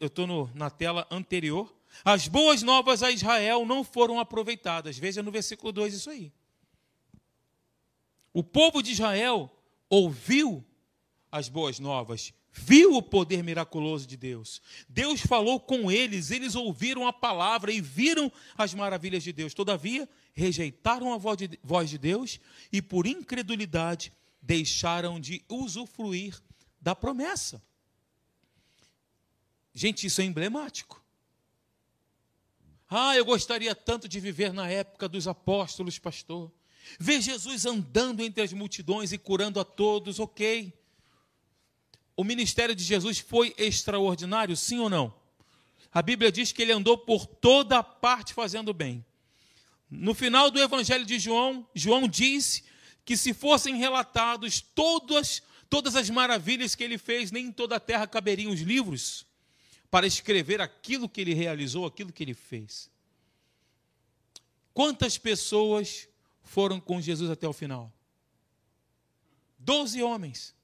eu 0.00 0.06
estou 0.06 0.50
na 0.54 0.68
tela 0.68 1.06
anterior. 1.10 1.72
As 2.04 2.26
boas 2.26 2.62
novas 2.62 3.02
a 3.02 3.10
Israel 3.10 3.64
não 3.66 3.84
foram 3.84 4.18
aproveitadas. 4.18 4.98
Veja 4.98 5.22
no 5.22 5.30
versículo 5.30 5.72
2 5.72 5.94
isso 5.94 6.10
aí. 6.10 6.32
O 8.32 8.42
povo 8.42 8.82
de 8.82 8.92
Israel 8.92 9.50
ouviu 9.90 10.64
as 11.30 11.48
boas 11.48 11.78
novas, 11.78 12.32
viu 12.50 12.94
o 12.96 13.02
poder 13.02 13.42
miraculoso 13.42 14.06
de 14.06 14.16
Deus. 14.16 14.62
Deus 14.88 15.20
falou 15.20 15.60
com 15.60 15.90
eles, 15.90 16.30
eles 16.30 16.54
ouviram 16.54 17.06
a 17.06 17.12
palavra 17.12 17.70
e 17.70 17.80
viram 17.80 18.32
as 18.56 18.72
maravilhas 18.74 19.22
de 19.22 19.32
Deus. 19.32 19.52
Todavia, 19.52 20.08
rejeitaram 20.32 21.12
a 21.12 21.18
voz 21.18 21.90
de, 21.90 21.98
Deus 21.98 22.40
e, 22.72 22.80
por 22.80 23.06
incredulidade, 23.06 24.12
deixaram 24.40 25.20
de 25.20 25.44
usufruir 25.48 26.40
da 26.80 26.94
promessa. 26.94 27.62
Gente, 29.74 30.06
isso 30.06 30.20
é 30.20 30.24
emblemático. 30.24 31.01
Ah, 32.94 33.16
eu 33.16 33.24
gostaria 33.24 33.74
tanto 33.74 34.06
de 34.06 34.20
viver 34.20 34.52
na 34.52 34.68
época 34.68 35.08
dos 35.08 35.26
apóstolos, 35.26 35.98
pastor. 35.98 36.52
Ver 37.00 37.22
Jesus 37.22 37.64
andando 37.64 38.20
entre 38.20 38.42
as 38.42 38.52
multidões 38.52 39.12
e 39.12 39.18
curando 39.18 39.58
a 39.58 39.64
todos, 39.64 40.20
ok. 40.20 40.70
O 42.14 42.22
ministério 42.22 42.74
de 42.74 42.84
Jesus 42.84 43.18
foi 43.18 43.54
extraordinário, 43.56 44.54
sim 44.54 44.78
ou 44.78 44.90
não? 44.90 45.14
A 45.90 46.02
Bíblia 46.02 46.30
diz 46.30 46.52
que 46.52 46.60
ele 46.60 46.72
andou 46.72 46.98
por 46.98 47.24
toda 47.24 47.82
parte 47.82 48.34
fazendo 48.34 48.74
bem. 48.74 49.02
No 49.90 50.12
final 50.12 50.50
do 50.50 50.60
Evangelho 50.60 51.06
de 51.06 51.18
João, 51.18 51.66
João 51.74 52.06
disse 52.06 52.62
que 53.06 53.16
se 53.16 53.32
fossem 53.32 53.76
relatados 53.76 54.60
todas, 54.60 55.42
todas 55.70 55.96
as 55.96 56.10
maravilhas 56.10 56.74
que 56.74 56.84
ele 56.84 56.98
fez, 56.98 57.30
nem 57.30 57.46
em 57.46 57.52
toda 57.52 57.76
a 57.76 57.80
terra 57.80 58.06
caberiam 58.06 58.52
os 58.52 58.60
livros 58.60 59.24
para 59.92 60.06
escrever 60.06 60.58
aquilo 60.58 61.06
que 61.06 61.20
ele 61.20 61.34
realizou, 61.34 61.84
aquilo 61.84 62.10
que 62.10 62.24
ele 62.24 62.32
fez. 62.32 62.90
Quantas 64.72 65.18
pessoas 65.18 66.08
foram 66.42 66.80
com 66.80 66.98
Jesus 66.98 67.30
até 67.30 67.46
o 67.46 67.52
final? 67.52 67.92
Doze 69.58 70.02
homens. 70.02 70.54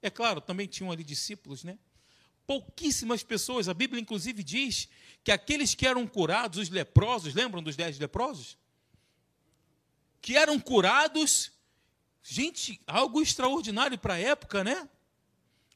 É 0.00 0.08
claro, 0.08 0.40
também 0.40 0.66
tinham 0.66 0.90
ali 0.90 1.04
discípulos, 1.04 1.64
né? 1.64 1.78
Pouquíssimas 2.46 3.22
pessoas, 3.22 3.68
a 3.68 3.74
Bíblia 3.74 4.00
inclusive 4.00 4.42
diz 4.42 4.88
que 5.22 5.30
aqueles 5.30 5.74
que 5.74 5.86
eram 5.86 6.06
curados, 6.06 6.58
os 6.58 6.70
leprosos, 6.70 7.34
lembram 7.34 7.62
dos 7.62 7.76
dez 7.76 7.98
leprosos? 7.98 8.56
Que 10.18 10.34
eram 10.34 10.58
curados, 10.58 11.52
gente, 12.22 12.80
algo 12.86 13.20
extraordinário 13.20 13.98
para 13.98 14.14
a 14.14 14.18
época, 14.18 14.64
né? 14.64 14.88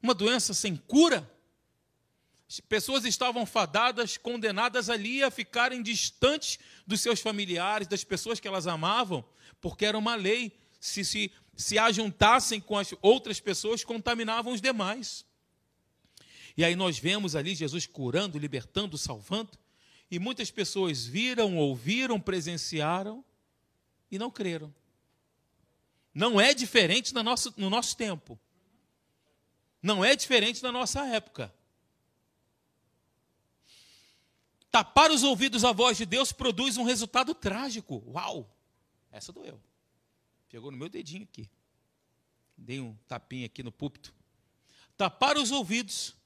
Uma 0.02 0.14
doença 0.14 0.54
sem 0.54 0.76
cura. 0.76 1.30
Pessoas 2.60 3.04
estavam 3.04 3.46
fadadas, 3.46 4.16
condenadas 4.16 4.90
ali 4.90 5.22
a 5.22 5.30
ficarem 5.30 5.82
distantes 5.82 6.58
dos 6.86 7.00
seus 7.00 7.20
familiares, 7.20 7.88
das 7.88 8.04
pessoas 8.04 8.38
que 8.38 8.48
elas 8.48 8.66
amavam, 8.66 9.24
porque 9.60 9.84
era 9.84 9.96
uma 9.96 10.14
lei. 10.14 10.52
Se, 10.80 11.04
se 11.04 11.30
se 11.56 11.78
ajuntassem 11.78 12.60
com 12.60 12.78
as 12.78 12.94
outras 13.00 13.40
pessoas, 13.40 13.84
contaminavam 13.84 14.52
os 14.52 14.60
demais. 14.60 15.24
E 16.56 16.64
aí 16.64 16.74
nós 16.76 16.98
vemos 16.98 17.34
ali 17.34 17.54
Jesus 17.54 17.86
curando, 17.86 18.38
libertando, 18.38 18.98
salvando, 18.98 19.58
e 20.10 20.18
muitas 20.18 20.50
pessoas 20.50 21.06
viram, 21.06 21.56
ouviram, 21.56 22.20
presenciaram 22.20 23.24
e 24.10 24.18
não 24.18 24.30
creram. 24.30 24.74
Não 26.14 26.38
é 26.38 26.52
diferente 26.52 27.14
no 27.14 27.22
nosso, 27.22 27.54
no 27.56 27.70
nosso 27.70 27.96
tempo. 27.96 28.38
Não 29.82 30.04
é 30.04 30.14
diferente 30.14 30.62
na 30.62 30.70
nossa 30.70 31.06
época. 31.06 31.52
Tapar 34.72 35.10
os 35.10 35.22
ouvidos 35.22 35.66
à 35.66 35.70
voz 35.70 35.98
de 35.98 36.06
Deus 36.06 36.32
produz 36.32 36.78
um 36.78 36.82
resultado 36.82 37.34
trágico. 37.34 38.02
Uau! 38.06 38.50
Essa 39.12 39.30
doeu. 39.30 39.60
Pegou 40.48 40.70
no 40.70 40.78
meu 40.78 40.88
dedinho 40.88 41.24
aqui. 41.24 41.46
Dei 42.56 42.80
um 42.80 42.96
tapinha 43.06 43.44
aqui 43.44 43.62
no 43.62 43.70
púlpito. 43.70 44.14
Tapar 44.96 45.36
os 45.36 45.50
ouvidos, 45.50 46.16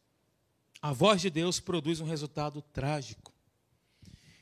a 0.80 0.92
voz 0.92 1.20
de 1.20 1.28
Deus 1.28 1.58
produz 1.58 2.00
um 2.00 2.04
resultado 2.04 2.62
trágico. 2.62 3.32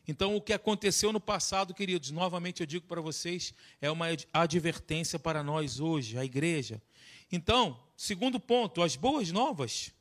Então, 0.06 0.36
o 0.36 0.40
que 0.40 0.52
aconteceu 0.52 1.10
no 1.10 1.20
passado, 1.20 1.72
queridos, 1.72 2.10
novamente 2.10 2.60
eu 2.60 2.66
digo 2.66 2.86
para 2.86 3.00
vocês, 3.00 3.54
é 3.80 3.90
uma 3.90 4.06
advertência 4.34 5.18
para 5.18 5.42
nós 5.42 5.80
hoje, 5.80 6.18
a 6.18 6.24
igreja. 6.26 6.82
Então, 7.32 7.82
segundo 7.96 8.38
ponto, 8.38 8.82
as 8.82 8.96
boas 8.96 9.32
novas. 9.32 9.94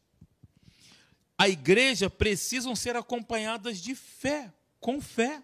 A 1.37 1.49
igreja 1.49 2.09
precisam 2.09 2.75
ser 2.75 2.95
acompanhadas 2.95 3.79
de 3.79 3.95
fé, 3.95 4.53
com 4.79 5.01
fé. 5.01 5.43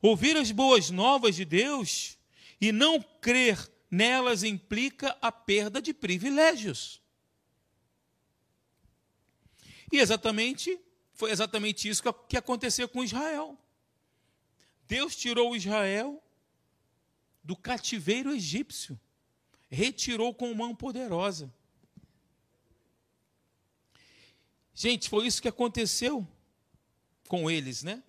Ouvir 0.00 0.36
as 0.36 0.50
boas 0.50 0.90
novas 0.90 1.36
de 1.36 1.44
Deus 1.44 2.18
e 2.60 2.72
não 2.72 3.00
crer 3.20 3.70
nelas 3.90 4.42
implica 4.42 5.16
a 5.20 5.30
perda 5.30 5.80
de 5.80 5.94
privilégios. 5.94 7.00
E 9.92 9.98
exatamente 9.98 10.78
foi 11.14 11.30
exatamente 11.30 11.88
isso 11.88 12.02
que 12.28 12.36
aconteceu 12.36 12.88
com 12.88 13.04
Israel. 13.04 13.56
Deus 14.86 15.14
tirou 15.14 15.56
Israel 15.56 16.22
do 17.42 17.56
cativeiro 17.56 18.34
egípcio, 18.34 18.98
retirou 19.70 20.34
com 20.34 20.52
mão 20.54 20.74
poderosa. 20.74 21.52
Gente, 24.74 25.08
foi 25.08 25.26
isso 25.26 25.40
que 25.40 25.48
aconteceu 25.48 26.26
com 27.28 27.50
eles, 27.50 27.82
né? 27.82 28.02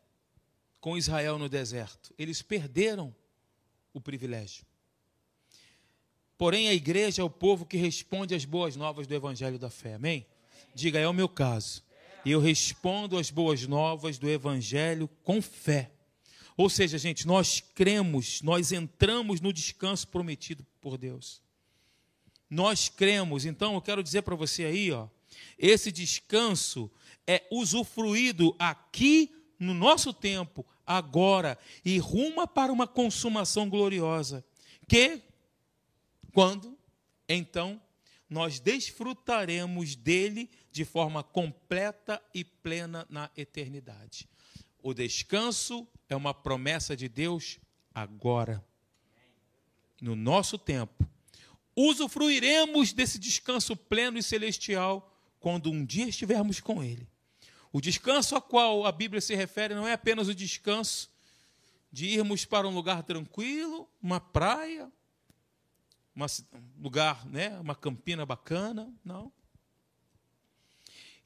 Com 0.82 0.98
Israel 0.98 1.38
no 1.38 1.48
deserto. 1.48 2.14
Eles 2.18 2.42
perderam 2.42 3.16
o 3.94 4.02
privilégio. 4.02 4.66
Porém, 6.38 6.68
a 6.68 6.74
igreja 6.74 7.22
é 7.22 7.26
o 7.26 7.30
povo 7.30 7.66
que 7.66 7.78
responde 7.78 8.36
às 8.36 8.44
boas 8.44 8.76
novas 8.76 9.08
do 9.08 9.14
evangelho 9.14 9.58
da 9.58 9.70
fé. 9.70 9.94
Amém? 9.94 10.26
Diga, 10.74 11.00
é 11.00 11.08
o 11.08 11.14
meu 11.14 11.30
caso. 11.30 11.84
Eu 12.26 12.42
respondo 12.42 13.18
às 13.18 13.30
boas 13.30 13.66
novas 13.68 14.18
do 14.18 14.30
evangelho 14.30 15.08
com 15.24 15.42
fé. 15.42 15.92
Ou 16.58 16.70
seja, 16.70 16.98
gente, 16.98 17.28
nós 17.28 17.62
cremos, 17.62 18.42
nós 18.42 18.72
entramos 18.72 19.40
no 19.40 19.54
descanso 19.54 20.08
prometido 20.08 20.66
por 20.82 20.98
Deus. 20.98 21.42
Nós 22.50 22.90
cremos, 22.90 23.46
então 23.46 23.76
eu 23.76 23.82
quero 23.82 24.04
dizer 24.04 24.22
para 24.24 24.36
você 24.36 24.66
aí, 24.66 24.92
ó, 24.92 25.08
esse 25.58 25.92
descanso 25.92 26.92
é 27.28 27.48
usufruído 27.52 28.56
aqui 28.60 29.34
no 29.60 29.74
nosso 29.74 30.14
tempo, 30.14 30.66
agora, 30.86 31.58
e 31.84 31.98
ruma 31.98 32.46
para 32.46 32.72
uma 32.72 32.86
consumação 32.86 33.70
gloriosa. 33.70 34.46
Que, 34.88 35.22
quando, 36.34 36.78
então, 37.28 37.82
nós 38.30 38.60
desfrutaremos 38.60 39.96
dele 39.96 40.50
de 40.72 40.84
forma 40.84 41.24
completa 41.24 42.22
e 42.34 42.44
plena 42.44 43.06
na 43.10 43.30
eternidade. 43.36 44.28
O 44.84 44.94
descanso 44.94 45.88
é 46.10 46.16
uma 46.16 46.34
promessa 46.34 46.96
de 46.96 47.08
Deus 47.08 47.60
agora, 47.94 48.64
no 50.02 50.16
nosso 50.16 50.58
tempo. 50.58 51.08
Usufruiremos 51.76 52.94
desse 52.94 53.18
descanso 53.18 53.76
pleno 53.76 54.18
e 54.18 54.24
celestial 54.24 55.15
quando 55.46 55.70
um 55.70 55.86
dia 55.86 56.08
estivermos 56.08 56.60
com 56.60 56.84
Ele. 56.84 57.08
O 57.72 57.80
descanso 57.80 58.36
a 58.36 58.42
qual 58.42 58.84
a 58.84 58.92
Bíblia 58.92 59.22
se 59.22 59.36
refere 59.36 59.76
não 59.76 59.88
é 59.88 59.94
apenas 59.94 60.28
o 60.28 60.34
descanso 60.34 61.08
de 61.92 62.08
irmos 62.08 62.46
para 62.46 62.68
um 62.68 62.74
lugar 62.74 63.04
tranquilo, 63.04 63.88
uma 64.02 64.20
praia, 64.20 64.92
um 66.16 66.26
lugar, 66.82 67.24
né, 67.28 67.60
uma 67.60 67.76
campina 67.76 68.26
bacana, 68.26 68.92
não. 69.06 69.32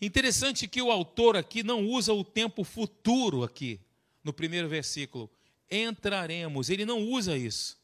Interessante 0.01 0.67
que 0.67 0.81
o 0.81 0.91
autor 0.91 1.37
aqui 1.37 1.63
não 1.63 1.87
usa 1.87 2.11
o 2.11 2.21
tempo 2.21 2.65
futuro 2.65 3.45
aqui, 3.45 3.79
no 4.21 4.33
primeiro 4.33 4.67
versículo. 4.67 5.31
Entraremos. 5.71 6.69
Ele 6.69 6.83
não 6.83 7.03
usa 7.03 7.37
isso. 7.37 7.79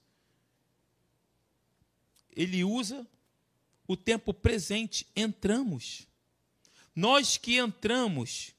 Ele 2.36 2.62
usa 2.66 3.08
o 3.88 3.96
tempo 3.96 4.34
presente. 4.34 5.08
Entramos. 5.16 6.06
Nós 6.96 7.38
que 7.38 7.58
entramos. 7.58 8.54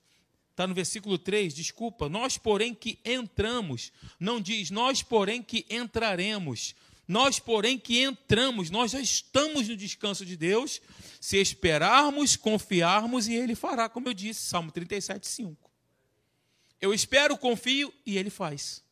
Está 0.50 0.66
no 0.66 0.74
versículo 0.74 1.18
3, 1.18 1.54
desculpa. 1.54 2.08
Nós, 2.08 2.38
porém, 2.38 2.74
que 2.74 2.98
entramos. 3.04 3.92
Não 4.18 4.40
diz 4.40 4.70
nós, 4.70 5.02
porém, 5.02 5.42
que 5.42 5.66
entraremos. 5.68 6.74
Nós, 7.06 7.38
porém, 7.38 7.78
que 7.78 8.02
entramos, 8.02 8.68
nós 8.68 8.90
já 8.90 9.00
estamos 9.00 9.68
no 9.68 9.76
descanso 9.76 10.26
de 10.26 10.36
Deus, 10.36 10.80
se 11.20 11.36
esperarmos, 11.36 12.34
confiarmos, 12.34 13.28
e 13.28 13.34
Ele 13.34 13.54
fará, 13.54 13.88
como 13.88 14.08
eu 14.08 14.14
disse, 14.14 14.40
Salmo 14.46 14.72
37, 14.72 15.26
5. 15.26 15.70
Eu 16.80 16.92
espero, 16.92 17.38
confio, 17.38 17.94
e 18.04 18.18
Ele 18.18 18.28
faz. 18.28 18.82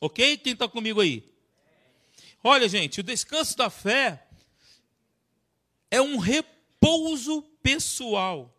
Ok? 0.00 0.36
Quem 0.38 0.52
está 0.52 0.68
comigo 0.68 1.00
aí? 1.00 1.28
Olha, 2.44 2.68
gente, 2.68 3.00
o 3.00 3.04
descanso 3.04 3.56
da 3.56 3.70
fé 3.70 4.26
é 5.90 6.00
um 6.00 6.16
repouso 6.16 6.51
pessoal, 7.62 8.54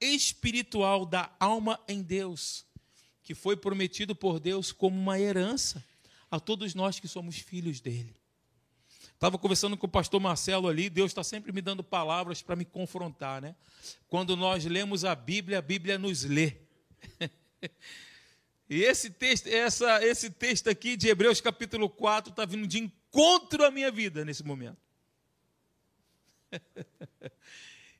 espiritual 0.00 1.06
da 1.06 1.34
alma 1.38 1.80
em 1.88 2.02
Deus, 2.02 2.66
que 3.22 3.34
foi 3.34 3.56
prometido 3.56 4.14
por 4.14 4.38
Deus 4.38 4.72
como 4.72 4.98
uma 4.98 5.18
herança 5.18 5.82
a 6.30 6.40
todos 6.40 6.74
nós 6.74 7.00
que 7.00 7.08
somos 7.08 7.38
filhos 7.38 7.80
dele. 7.80 8.14
Estava 9.14 9.38
conversando 9.38 9.76
com 9.76 9.86
o 9.86 9.90
pastor 9.90 10.20
Marcelo 10.20 10.68
ali, 10.68 10.90
Deus 10.90 11.10
está 11.10 11.24
sempre 11.24 11.50
me 11.50 11.62
dando 11.62 11.82
palavras 11.82 12.42
para 12.42 12.54
me 12.54 12.66
confrontar, 12.66 13.40
né? 13.40 13.56
Quando 14.08 14.36
nós 14.36 14.64
lemos 14.66 15.04
a 15.04 15.14
Bíblia, 15.14 15.58
a 15.58 15.62
Bíblia 15.62 15.98
nos 15.98 16.24
lê. 16.24 16.56
e 18.68 18.82
esse 18.82 19.08
texto, 19.08 19.46
essa, 19.46 20.04
esse 20.04 20.28
texto 20.28 20.68
aqui 20.68 20.96
de 20.96 21.08
Hebreus 21.08 21.40
capítulo 21.40 21.88
4 21.88 22.30
está 22.30 22.44
vindo 22.44 22.66
de 22.66 22.78
encontro 22.78 23.64
à 23.64 23.70
minha 23.70 23.90
vida 23.90 24.22
nesse 24.24 24.44
momento. 24.44 24.85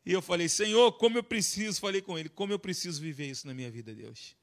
E 0.05 0.13
eu 0.13 0.23
falei, 0.23 0.49
Senhor, 0.49 0.93
como 0.93 1.19
eu 1.19 1.23
preciso, 1.23 1.81
falei 1.81 2.01
com 2.01 2.19
ele, 2.19 2.29
como 2.29 2.53
eu 2.53 2.59
preciso 2.59 3.01
viver 3.01 3.31
isso 3.31 3.47
na 3.47 3.55
minha 3.55 3.71
vida, 3.71 3.95
Deus. 3.95 4.37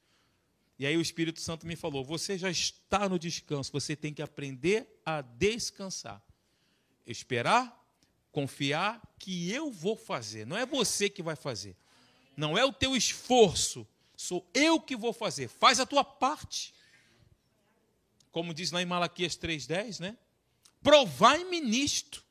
E 0.78 0.86
aí 0.86 0.98
o 0.98 1.02
Espírito 1.02 1.40
Santo 1.40 1.68
me 1.68 1.76
falou: 1.76 2.04
você 2.04 2.38
já 2.38 2.50
está 2.50 3.08
no 3.08 3.20
descanso, 3.20 3.72
você 3.72 3.96
tem 3.96 4.14
que 4.14 4.22
aprender 4.22 4.88
a 5.06 5.22
descansar. 5.22 6.22
Esperar, 7.06 7.82
confiar 8.32 9.02
que 9.20 9.52
eu 9.52 9.72
vou 9.72 9.96
fazer, 9.96 10.46
não 10.46 10.58
é 10.58 10.66
você 10.66 11.10
que 11.10 11.22
vai 11.22 11.36
fazer. 11.36 11.76
Não 12.36 12.58
é 12.58 12.66
o 12.66 12.74
teu 12.74 12.96
esforço, 12.96 13.88
sou 14.16 14.50
eu 14.54 14.80
que 14.80 14.96
vou 14.96 15.14
fazer. 15.14 15.48
Faz 15.48 15.80
a 15.80 15.86
tua 15.86 16.04
parte. 16.04 16.74
Como 18.32 18.54
diz 18.54 18.72
lá 18.72 18.82
em 18.82 18.86
Malaquias 18.86 19.38
3:10, 19.38 20.00
né? 20.00 20.18
Provai-me 20.82 21.62
nisto. 21.62 22.23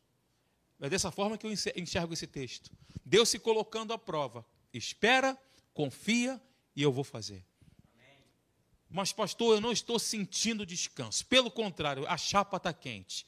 É 0.83 0.91
dessa 0.91 1.13
forma 1.13 1.39
que 1.39 1.47
eu 1.47 1.53
enxergo 1.77 2.13
esse 2.13 2.27
texto. 2.27 2.71
Deus 3.05 3.29
se 3.29 3.39
colocando 3.39 3.93
à 3.93 3.99
prova. 3.99 4.45
Espera, 4.75 5.39
confia 5.73 6.43
e 6.75 6.83
eu 6.83 6.91
vou 6.91 7.05
fazer. 7.05 7.45
Mas, 8.91 9.13
pastor, 9.13 9.55
eu 9.55 9.61
não 9.61 9.71
estou 9.71 9.99
sentindo 9.99 10.67
descanso. 10.67 11.25
Pelo 11.27 11.51
contrário, 11.51 12.05
a 12.09 12.17
chapa 12.17 12.57
está 12.57 12.73
quente. 12.73 13.25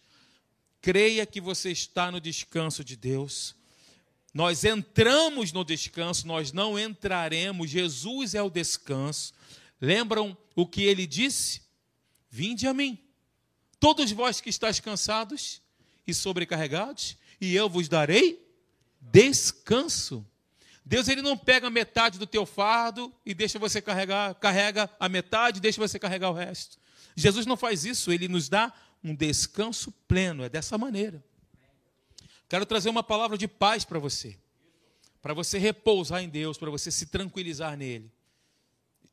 Creia 0.83 1.25
que 1.25 1.41
você 1.41 1.71
está 1.71 2.11
no 2.11 2.21
descanso 2.21 2.85
de 2.85 2.97
Deus. 2.97 3.55
Nós 4.35 4.65
entramos 4.65 5.53
no 5.53 5.65
descanso, 5.65 6.27
nós 6.27 6.51
não 6.51 6.77
entraremos. 6.77 7.71
Jesus 7.71 8.35
é 8.35 8.43
o 8.43 8.51
descanso. 8.51 9.33
Lembram 9.81 10.37
o 10.57 10.67
que 10.67 10.83
ele 10.83 11.07
disse? 11.07 11.63
Vinde 12.29 12.67
a 12.67 12.75
mim, 12.75 12.99
todos 13.79 14.11
vós 14.11 14.41
que 14.41 14.51
estáis 14.51 14.81
cansados 14.81 15.63
e 16.05 16.13
sobrecarregados, 16.13 17.17
e 17.41 17.55
eu 17.55 17.69
vos 17.69 17.89
darei 17.89 18.45
descanso. 19.01 20.27
Deus 20.85 21.09
ele 21.09 21.23
não 21.23 21.37
pega 21.37 21.71
metade 21.71 22.19
do 22.19 22.27
teu 22.27 22.45
fardo 22.45 23.13
e 23.25 23.33
deixa 23.33 23.59
você 23.59 23.81
carregar, 23.81 24.35
carrega 24.35 24.91
a 24.99 25.09
metade 25.09 25.59
e 25.59 25.61
deixa 25.61 25.81
você 25.81 25.99
carregar 25.99 26.31
o 26.31 26.35
resto. 26.35 26.79
Jesus 27.17 27.47
não 27.47 27.57
faz 27.57 27.85
isso, 27.85 28.13
ele 28.13 28.29
nos 28.29 28.49
dá 28.49 28.73
um 29.03 29.15
descanso 29.15 29.93
pleno, 30.07 30.43
é 30.43 30.49
dessa 30.49 30.77
maneira. 30.77 31.25
Quero 32.49 32.67
trazer 32.67 32.89
uma 32.89 33.03
palavra 33.03 33.39
de 33.39 33.49
paz 33.49 33.85
para 33.85 33.99
você, 33.99 34.37
para 35.23 35.33
você 35.33 35.59
repousar 35.59 36.23
em 36.23 36.29
Deus, 36.29 36.59
para 36.59 36.71
você 36.71 36.91
se 36.91 37.07
tranquilizar 37.07 37.77
nele. 37.77 38.11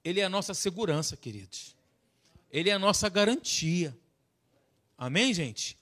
Ele 0.04 0.20
é 0.20 0.24
a 0.24 0.30
nossa 0.30 0.54
segurança, 0.54 1.16
queridos. 1.16 1.76
Ele 2.52 2.70
é 2.70 2.74
a 2.74 2.80
nossa 2.80 3.08
garantia. 3.08 3.98
Amém, 4.98 5.34
gente? 5.34 5.78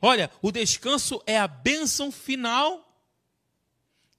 Olha, 0.00 0.30
o 0.40 0.50
descanso 0.50 1.22
é 1.26 1.38
a 1.38 1.46
bênção 1.46 2.10
final 2.10 2.86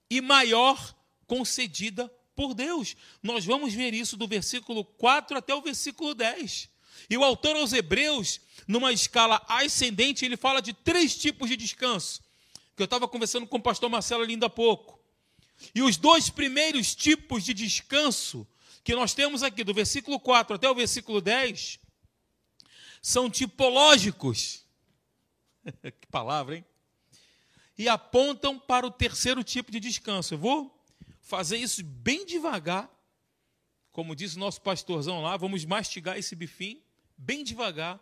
e 0.09 0.21
maior 0.21 0.95
concedida 1.25 2.11
por 2.35 2.53
Deus. 2.53 2.95
Nós 3.23 3.45
vamos 3.45 3.73
ver 3.73 3.93
isso 3.93 4.17
do 4.17 4.27
versículo 4.27 4.83
4 4.83 5.37
até 5.37 5.55
o 5.55 5.61
versículo 5.61 6.13
10. 6.13 6.69
E 7.09 7.17
o 7.17 7.23
autor 7.23 7.55
aos 7.55 7.73
Hebreus, 7.73 8.39
numa 8.67 8.91
escala 8.91 9.43
ascendente, 9.47 10.25
ele 10.25 10.37
fala 10.37 10.61
de 10.61 10.73
três 10.73 11.15
tipos 11.15 11.49
de 11.49 11.57
descanso. 11.57 12.21
Que 12.75 12.83
eu 12.83 12.85
estava 12.85 13.07
conversando 13.07 13.47
com 13.47 13.57
o 13.57 13.61
pastor 13.61 13.89
Marcelo 13.89 14.23
ainda 14.23 14.45
há 14.45 14.49
pouco. 14.49 14.99
E 15.73 15.81
os 15.81 15.97
dois 15.97 16.29
primeiros 16.29 16.95
tipos 16.95 17.43
de 17.43 17.53
descanso 17.53 18.47
que 18.83 18.95
nós 18.95 19.13
temos 19.13 19.43
aqui, 19.43 19.63
do 19.63 19.73
versículo 19.73 20.19
4 20.19 20.55
até 20.55 20.69
o 20.69 20.75
versículo 20.75 21.21
10, 21.21 21.79
são 23.01 23.29
tipológicos. 23.29 24.65
que 25.99 26.07
palavra, 26.07 26.57
hein? 26.57 26.65
E 27.77 27.87
apontam 27.87 28.59
para 28.59 28.85
o 28.85 28.91
terceiro 28.91 29.43
tipo 29.43 29.71
de 29.71 29.79
descanso. 29.79 30.33
Eu 30.33 30.37
vou 30.37 30.85
fazer 31.21 31.57
isso 31.57 31.83
bem 31.83 32.25
devagar, 32.25 32.89
como 33.91 34.15
diz 34.15 34.35
o 34.35 34.39
nosso 34.39 34.61
pastorzão 34.61 35.21
lá, 35.21 35.35
vamos 35.37 35.65
mastigar 35.65 36.17
esse 36.17 36.35
bifinho 36.35 36.81
bem 37.17 37.43
devagar 37.43 37.99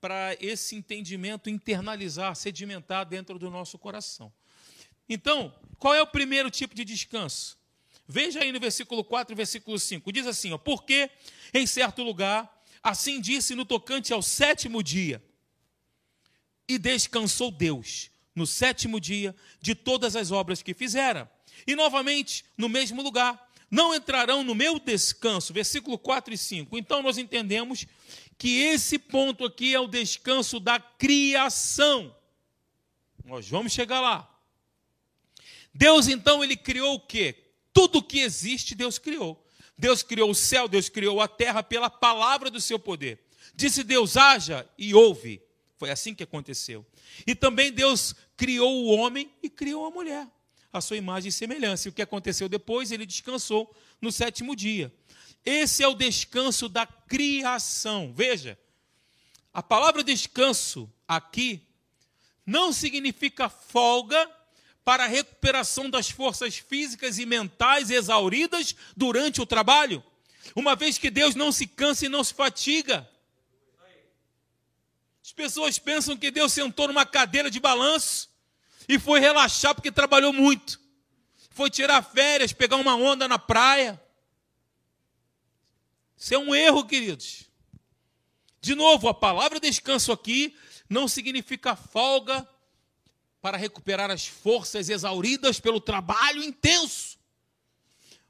para 0.00 0.36
esse 0.40 0.76
entendimento 0.76 1.48
internalizar, 1.48 2.34
sedimentar 2.36 3.06
dentro 3.06 3.38
do 3.38 3.50
nosso 3.50 3.78
coração. 3.78 4.32
Então, 5.08 5.54
qual 5.78 5.94
é 5.94 6.02
o 6.02 6.06
primeiro 6.06 6.50
tipo 6.50 6.74
de 6.74 6.84
descanso? 6.84 7.56
Veja 8.06 8.40
aí 8.40 8.52
no 8.52 8.60
versículo 8.60 9.02
4 9.02 9.32
e 9.32 9.36
versículo 9.36 9.78
5. 9.78 10.12
Diz 10.12 10.26
assim: 10.26 10.52
ó, 10.52 10.58
Porque 10.58 11.10
em 11.54 11.66
certo 11.66 12.02
lugar, 12.02 12.62
assim 12.82 13.20
disse 13.20 13.54
no 13.54 13.64
tocante 13.64 14.12
ao 14.12 14.20
sétimo 14.20 14.82
dia, 14.82 15.22
e 16.74 16.78
descansou 16.78 17.50
Deus 17.50 18.10
no 18.34 18.46
sétimo 18.46 19.00
dia 19.00 19.34
de 19.60 19.74
todas 19.74 20.16
as 20.16 20.30
obras 20.30 20.62
que 20.62 20.74
fizera. 20.74 21.30
E 21.66 21.76
novamente, 21.76 22.44
no 22.56 22.68
mesmo 22.68 23.02
lugar, 23.02 23.50
não 23.70 23.94
entrarão 23.94 24.42
no 24.42 24.54
meu 24.54 24.78
descanso. 24.78 25.52
Versículo 25.52 25.98
4 25.98 26.34
e 26.34 26.38
5. 26.38 26.76
Então 26.76 27.02
nós 27.02 27.18
entendemos 27.18 27.86
que 28.36 28.60
esse 28.60 28.98
ponto 28.98 29.44
aqui 29.44 29.74
é 29.74 29.80
o 29.80 29.86
descanso 29.86 30.58
da 30.58 30.78
criação. 30.78 32.14
Nós 33.24 33.48
vamos 33.48 33.72
chegar 33.72 34.00
lá. 34.00 34.28
Deus 35.72 36.08
então 36.08 36.42
ele 36.42 36.56
criou 36.56 36.96
o 36.96 37.00
quê? 37.00 37.36
Tudo 37.72 38.02
que 38.02 38.18
existe, 38.20 38.74
Deus 38.74 38.98
criou. 38.98 39.42
Deus 39.78 40.02
criou 40.02 40.30
o 40.30 40.34
céu, 40.34 40.68
Deus 40.68 40.88
criou 40.88 41.20
a 41.20 41.28
terra 41.28 41.62
pela 41.62 41.88
palavra 41.88 42.50
do 42.50 42.60
seu 42.60 42.78
poder. 42.78 43.20
Disse 43.54 43.82
Deus: 43.82 44.16
haja 44.16 44.68
e 44.76 44.94
ouve. 44.94 45.40
Foi 45.82 45.90
assim 45.90 46.14
que 46.14 46.22
aconteceu. 46.22 46.86
E 47.26 47.34
também 47.34 47.72
Deus 47.72 48.14
criou 48.36 48.84
o 48.84 48.96
homem 48.96 49.28
e 49.42 49.50
criou 49.50 49.84
a 49.84 49.90
mulher, 49.90 50.28
a 50.72 50.80
sua 50.80 50.96
imagem 50.96 51.28
e 51.28 51.32
semelhança. 51.32 51.88
E 51.88 51.90
o 51.90 51.92
que 51.92 52.02
aconteceu 52.02 52.48
depois? 52.48 52.92
Ele 52.92 53.04
descansou 53.04 53.74
no 54.00 54.12
sétimo 54.12 54.54
dia. 54.54 54.94
Esse 55.44 55.82
é 55.82 55.88
o 55.88 55.96
descanso 55.96 56.68
da 56.68 56.86
criação. 56.86 58.12
Veja, 58.14 58.56
a 59.52 59.60
palavra 59.60 60.04
descanso 60.04 60.88
aqui 61.08 61.60
não 62.46 62.72
significa 62.72 63.48
folga 63.48 64.30
para 64.84 65.02
a 65.02 65.08
recuperação 65.08 65.90
das 65.90 66.08
forças 66.08 66.58
físicas 66.58 67.18
e 67.18 67.26
mentais 67.26 67.90
exauridas 67.90 68.76
durante 68.96 69.40
o 69.40 69.46
trabalho, 69.46 70.00
uma 70.54 70.76
vez 70.76 70.96
que 70.96 71.10
Deus 71.10 71.34
não 71.34 71.50
se 71.50 71.66
cansa 71.66 72.06
e 72.06 72.08
não 72.08 72.22
se 72.22 72.32
fatiga. 72.32 73.10
As 75.24 75.32
pessoas 75.32 75.78
pensam 75.78 76.16
que 76.16 76.30
Deus 76.30 76.52
sentou 76.52 76.88
numa 76.88 77.06
cadeira 77.06 77.50
de 77.50 77.60
balanço 77.60 78.28
e 78.88 78.98
foi 78.98 79.20
relaxar 79.20 79.74
porque 79.74 79.92
trabalhou 79.92 80.32
muito. 80.32 80.80
Foi 81.50 81.70
tirar 81.70 82.02
férias, 82.02 82.52
pegar 82.52 82.76
uma 82.76 82.96
onda 82.96 83.28
na 83.28 83.38
praia. 83.38 84.00
Isso 86.16 86.34
é 86.34 86.38
um 86.38 86.54
erro, 86.54 86.84
queridos. 86.84 87.44
De 88.60 88.74
novo, 88.74 89.08
a 89.08 89.14
palavra 89.14 89.60
descanso 89.60 90.12
aqui 90.12 90.56
não 90.88 91.08
significa 91.08 91.76
folga 91.76 92.46
para 93.40 93.56
recuperar 93.56 94.10
as 94.10 94.26
forças 94.26 94.88
exauridas 94.88 95.58
pelo 95.58 95.80
trabalho 95.80 96.42
intenso. 96.42 97.18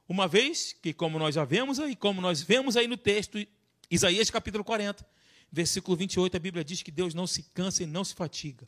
Uma 0.09 0.27
vez 0.27 0.73
que, 0.73 0.93
como 0.93 1.19
nós 1.19 1.35
já 1.35 1.45
vemos 1.45 1.79
aí, 1.79 1.95
como 1.95 2.21
nós 2.21 2.43
vemos 2.43 2.77
aí 2.77 2.87
no 2.87 2.97
texto, 2.97 3.47
Isaías 3.91 4.31
capítulo 4.31 4.65
40, 4.65 5.07
versículo 5.53 5.97
28, 5.97 6.35
a 6.35 6.41
Bíblia 6.41 6.65
diz 6.65 6.83
que 6.83 6.91
Deus 6.91 7.13
não 7.13 7.27
se 7.27 7.43
cansa 7.55 7.83
e 7.83 7.87
não 7.87 8.03
se 8.03 8.15
fatiga. 8.15 8.67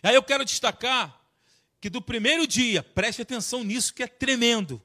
Aí 0.00 0.14
eu 0.14 0.22
quero 0.22 0.44
destacar 0.44 1.20
que 1.80 1.90
do 1.90 2.00
primeiro 2.00 2.46
dia, 2.46 2.82
preste 2.82 3.20
atenção 3.20 3.64
nisso 3.64 3.92
que 3.92 4.02
é 4.02 4.06
tremendo. 4.06 4.80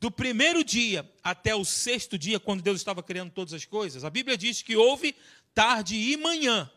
Do 0.00 0.10
primeiro 0.10 0.64
dia 0.64 1.08
até 1.22 1.54
o 1.54 1.64
sexto 1.64 2.18
dia, 2.18 2.40
quando 2.40 2.62
Deus 2.62 2.80
estava 2.80 3.02
criando 3.02 3.30
todas 3.30 3.54
as 3.54 3.64
coisas, 3.64 4.04
a 4.04 4.10
Bíblia 4.10 4.36
diz 4.36 4.60
que 4.60 4.76
houve 4.76 5.14
tarde 5.54 5.94
e 5.94 6.16
manhã 6.16 6.70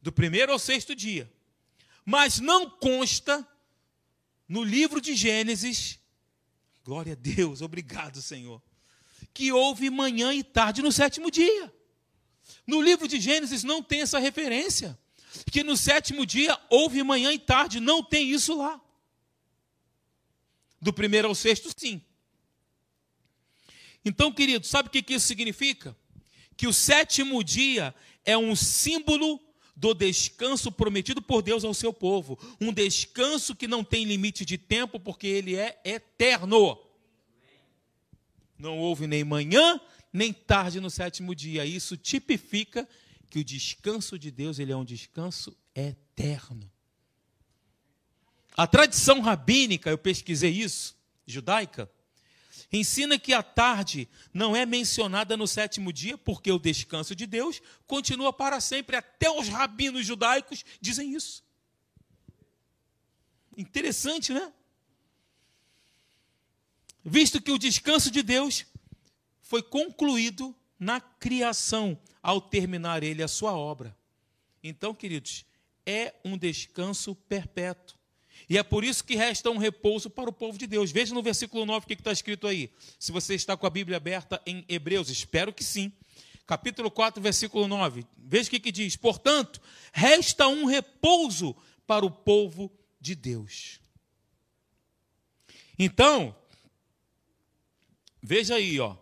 do 0.00 0.10
primeiro 0.10 0.52
ao 0.52 0.58
sexto 0.58 0.94
dia. 0.94 1.30
Mas 2.04 2.40
não 2.40 2.68
consta 2.68 3.46
no 4.48 4.64
livro 4.64 5.00
de 5.00 5.14
Gênesis, 5.14 5.98
glória 6.82 7.12
a 7.12 7.16
Deus, 7.16 7.60
obrigado, 7.60 8.20
Senhor, 8.20 8.60
que 9.32 9.52
houve 9.52 9.90
manhã 9.90 10.32
e 10.34 10.42
tarde 10.42 10.82
no 10.82 10.92
sétimo 10.92 11.30
dia. 11.30 11.72
No 12.66 12.80
livro 12.80 13.08
de 13.08 13.20
Gênesis 13.20 13.64
não 13.64 13.82
tem 13.82 14.02
essa 14.02 14.18
referência. 14.18 14.98
Que 15.50 15.62
no 15.62 15.76
sétimo 15.76 16.26
dia 16.26 16.58
houve 16.68 17.02
manhã 17.02 17.32
e 17.32 17.38
tarde, 17.38 17.80
não 17.80 18.02
tem 18.02 18.30
isso 18.30 18.56
lá. 18.56 18.80
Do 20.80 20.92
primeiro 20.92 21.28
ao 21.28 21.34
sexto, 21.34 21.70
sim. 21.76 22.02
Então, 24.04 24.32
querido, 24.32 24.66
sabe 24.66 24.88
o 24.88 24.90
que 24.90 25.14
isso 25.14 25.26
significa? 25.26 25.96
Que 26.56 26.66
o 26.66 26.72
sétimo 26.72 27.44
dia 27.44 27.94
é 28.24 28.36
um 28.36 28.56
símbolo 28.56 29.40
do 29.76 29.94
descanso 29.94 30.70
prometido 30.70 31.22
por 31.22 31.42
Deus 31.42 31.64
ao 31.64 31.74
seu 31.74 31.92
povo. 31.92 32.38
Um 32.60 32.72
descanso 32.72 33.54
que 33.54 33.66
não 33.66 33.82
tem 33.84 34.04
limite 34.04 34.44
de 34.44 34.58
tempo, 34.58 34.98
porque 34.98 35.26
ele 35.26 35.56
é 35.56 35.80
eterno. 35.84 36.78
Não 38.60 38.78
houve 38.78 39.06
nem 39.06 39.24
manhã, 39.24 39.80
nem 40.12 40.32
tarde 40.32 40.80
no 40.80 40.90
sétimo 40.90 41.34
dia. 41.34 41.64
Isso 41.64 41.96
tipifica 41.96 42.86
que 43.30 43.38
o 43.38 43.44
descanso 43.44 44.18
de 44.18 44.30
Deus 44.30 44.58
ele 44.58 44.72
é 44.72 44.76
um 44.76 44.84
descanso 44.84 45.56
eterno. 45.74 46.70
A 48.56 48.66
tradição 48.66 49.20
rabínica, 49.20 49.88
eu 49.88 49.96
pesquisei 49.96 50.50
isso, 50.50 50.94
judaica, 51.26 51.90
ensina 52.70 53.18
que 53.18 53.32
a 53.32 53.42
tarde 53.42 54.08
não 54.34 54.54
é 54.54 54.66
mencionada 54.66 55.36
no 55.36 55.46
sétimo 55.46 55.92
dia, 55.92 56.18
porque 56.18 56.52
o 56.52 56.58
descanso 56.58 57.14
de 57.14 57.26
Deus 57.26 57.62
continua 57.86 58.32
para 58.32 58.60
sempre. 58.60 58.96
Até 58.96 59.30
os 59.30 59.48
rabinos 59.48 60.04
judaicos 60.04 60.64
dizem 60.80 61.14
isso. 61.14 61.42
Interessante, 63.56 64.32
né? 64.32 64.52
Visto 67.04 67.40
que 67.40 67.52
o 67.52 67.58
descanso 67.58 68.10
de 68.10 68.22
Deus 68.22 68.66
foi 69.40 69.62
concluído 69.62 70.54
na 70.78 71.00
criação, 71.00 71.98
ao 72.22 72.40
terminar 72.40 73.02
ele 73.02 73.22
a 73.22 73.28
sua 73.28 73.52
obra. 73.52 73.96
Então, 74.62 74.94
queridos, 74.94 75.44
é 75.86 76.14
um 76.24 76.36
descanso 76.36 77.14
perpétuo. 77.14 77.98
E 78.48 78.58
é 78.58 78.62
por 78.62 78.84
isso 78.84 79.04
que 79.04 79.14
resta 79.14 79.50
um 79.50 79.58
repouso 79.58 80.10
para 80.10 80.28
o 80.28 80.32
povo 80.32 80.58
de 80.58 80.66
Deus. 80.66 80.90
Veja 80.90 81.14
no 81.14 81.22
versículo 81.22 81.64
9o 81.66 81.86
que 81.86 81.94
está 81.94 82.12
escrito 82.12 82.46
aí. 82.46 82.70
Se 82.98 83.12
você 83.12 83.34
está 83.34 83.56
com 83.56 83.66
a 83.66 83.70
Bíblia 83.70 83.96
aberta 83.96 84.40
em 84.46 84.64
Hebreus, 84.68 85.08
espero 85.08 85.52
que 85.52 85.64
sim. 85.64 85.92
Capítulo 86.46 86.90
4, 86.90 87.22
versículo 87.22 87.68
9. 87.68 88.04
Veja 88.18 88.48
o 88.48 88.50
que, 88.50 88.60
que 88.60 88.72
diz: 88.72 88.96
Portanto, 88.96 89.60
resta 89.92 90.48
um 90.48 90.64
repouso 90.64 91.54
para 91.86 92.04
o 92.04 92.10
povo 92.10 92.72
de 93.00 93.14
Deus. 93.14 93.80
Então, 95.78 96.34
veja 98.22 98.56
aí, 98.56 98.78
ó. 98.80 98.96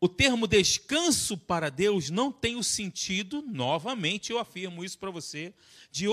O 0.00 0.08
termo 0.08 0.46
descanso 0.46 1.36
para 1.36 1.70
Deus 1.70 2.08
não 2.08 2.30
tem 2.30 2.54
o 2.54 2.62
sentido, 2.62 3.42
novamente 3.42 4.30
eu 4.30 4.38
afirmo 4.38 4.84
isso 4.84 4.96
para 4.96 5.10
você, 5.10 5.52
de 5.90 6.06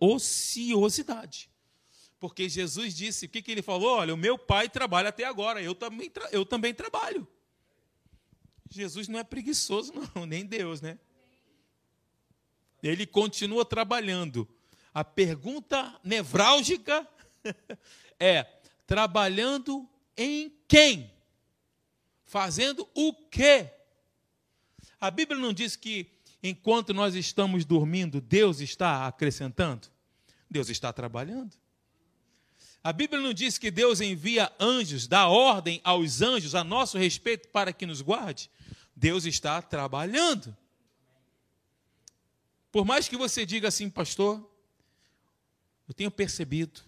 ociosidade. 0.00 1.48
Porque 2.18 2.48
Jesus 2.48 2.94
disse, 2.94 3.26
o 3.26 3.28
que, 3.28 3.40
que 3.42 3.52
ele 3.52 3.62
falou? 3.62 3.96
Olha, 3.98 4.12
o 4.14 4.16
meu 4.16 4.36
pai 4.36 4.68
trabalha 4.68 5.10
até 5.10 5.24
agora, 5.24 5.62
eu 5.62 5.74
também, 5.74 6.10
eu 6.32 6.44
também 6.44 6.74
trabalho. 6.74 7.28
Jesus 8.68 9.06
não 9.06 9.20
é 9.20 9.24
preguiçoso, 9.24 9.92
não, 10.14 10.26
nem 10.26 10.44
Deus, 10.44 10.80
né? 10.80 10.98
Ele 12.82 13.06
continua 13.06 13.64
trabalhando. 13.64 14.48
A 14.92 15.04
pergunta 15.04 15.98
nevrálgica 16.02 17.06
é: 18.18 18.44
trabalhando 18.86 19.88
em 20.16 20.52
quem? 20.66 21.11
Fazendo 22.32 22.88
o 22.94 23.12
quê? 23.12 23.70
A 24.98 25.10
Bíblia 25.10 25.38
não 25.38 25.52
diz 25.52 25.76
que 25.76 26.10
enquanto 26.42 26.94
nós 26.94 27.14
estamos 27.14 27.62
dormindo, 27.62 28.22
Deus 28.22 28.60
está 28.60 29.06
acrescentando? 29.06 29.86
Deus 30.50 30.70
está 30.70 30.90
trabalhando. 30.94 31.54
A 32.82 32.90
Bíblia 32.90 33.20
não 33.20 33.34
diz 33.34 33.58
que 33.58 33.70
Deus 33.70 34.00
envia 34.00 34.50
anjos, 34.58 35.06
dá 35.06 35.28
ordem 35.28 35.78
aos 35.84 36.22
anjos 36.22 36.54
a 36.54 36.64
nosso 36.64 36.96
respeito 36.96 37.48
para 37.48 37.70
que 37.70 37.84
nos 37.84 38.00
guarde? 38.00 38.50
Deus 38.96 39.26
está 39.26 39.60
trabalhando. 39.60 40.56
Por 42.70 42.86
mais 42.86 43.08
que 43.08 43.16
você 43.18 43.44
diga 43.44 43.68
assim, 43.68 43.90
pastor, 43.90 44.50
eu 45.86 45.92
tenho 45.92 46.10
percebido 46.10 46.80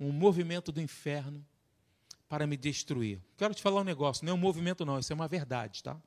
um 0.00 0.10
movimento 0.10 0.72
do 0.72 0.80
inferno 0.80 1.46
para 2.28 2.46
me 2.46 2.56
destruir. 2.56 3.20
Quero 3.36 3.54
te 3.54 3.62
falar 3.62 3.80
um 3.80 3.84
negócio, 3.84 4.24
não 4.24 4.32
é 4.32 4.34
um 4.34 4.38
movimento 4.38 4.84
não, 4.84 4.98
isso 4.98 5.12
é 5.12 5.14
uma 5.14 5.28
verdade, 5.28 5.82
tá? 5.82 6.00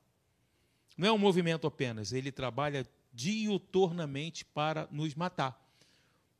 Não 0.96 1.08
é 1.08 1.12
um 1.12 1.18
movimento 1.18 1.66
apenas, 1.66 2.12
ele 2.12 2.30
trabalha 2.30 2.86
diuturnamente 3.12 4.44
para 4.44 4.88
nos 4.90 5.14
matar, 5.14 5.60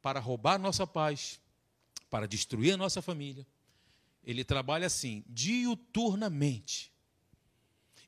para 0.01 0.21
roubar 0.21 0.59
nossa 0.59 0.87
paz, 0.87 1.41
para 2.09 2.29
destruir 2.29 2.75
a 2.75 2.77
nossa 2.77 3.03
família. 3.03 3.47
Ele 4.25 4.45
trabalha 4.45 4.87
assim, 4.87 5.25
diuturnamente. 5.27 6.93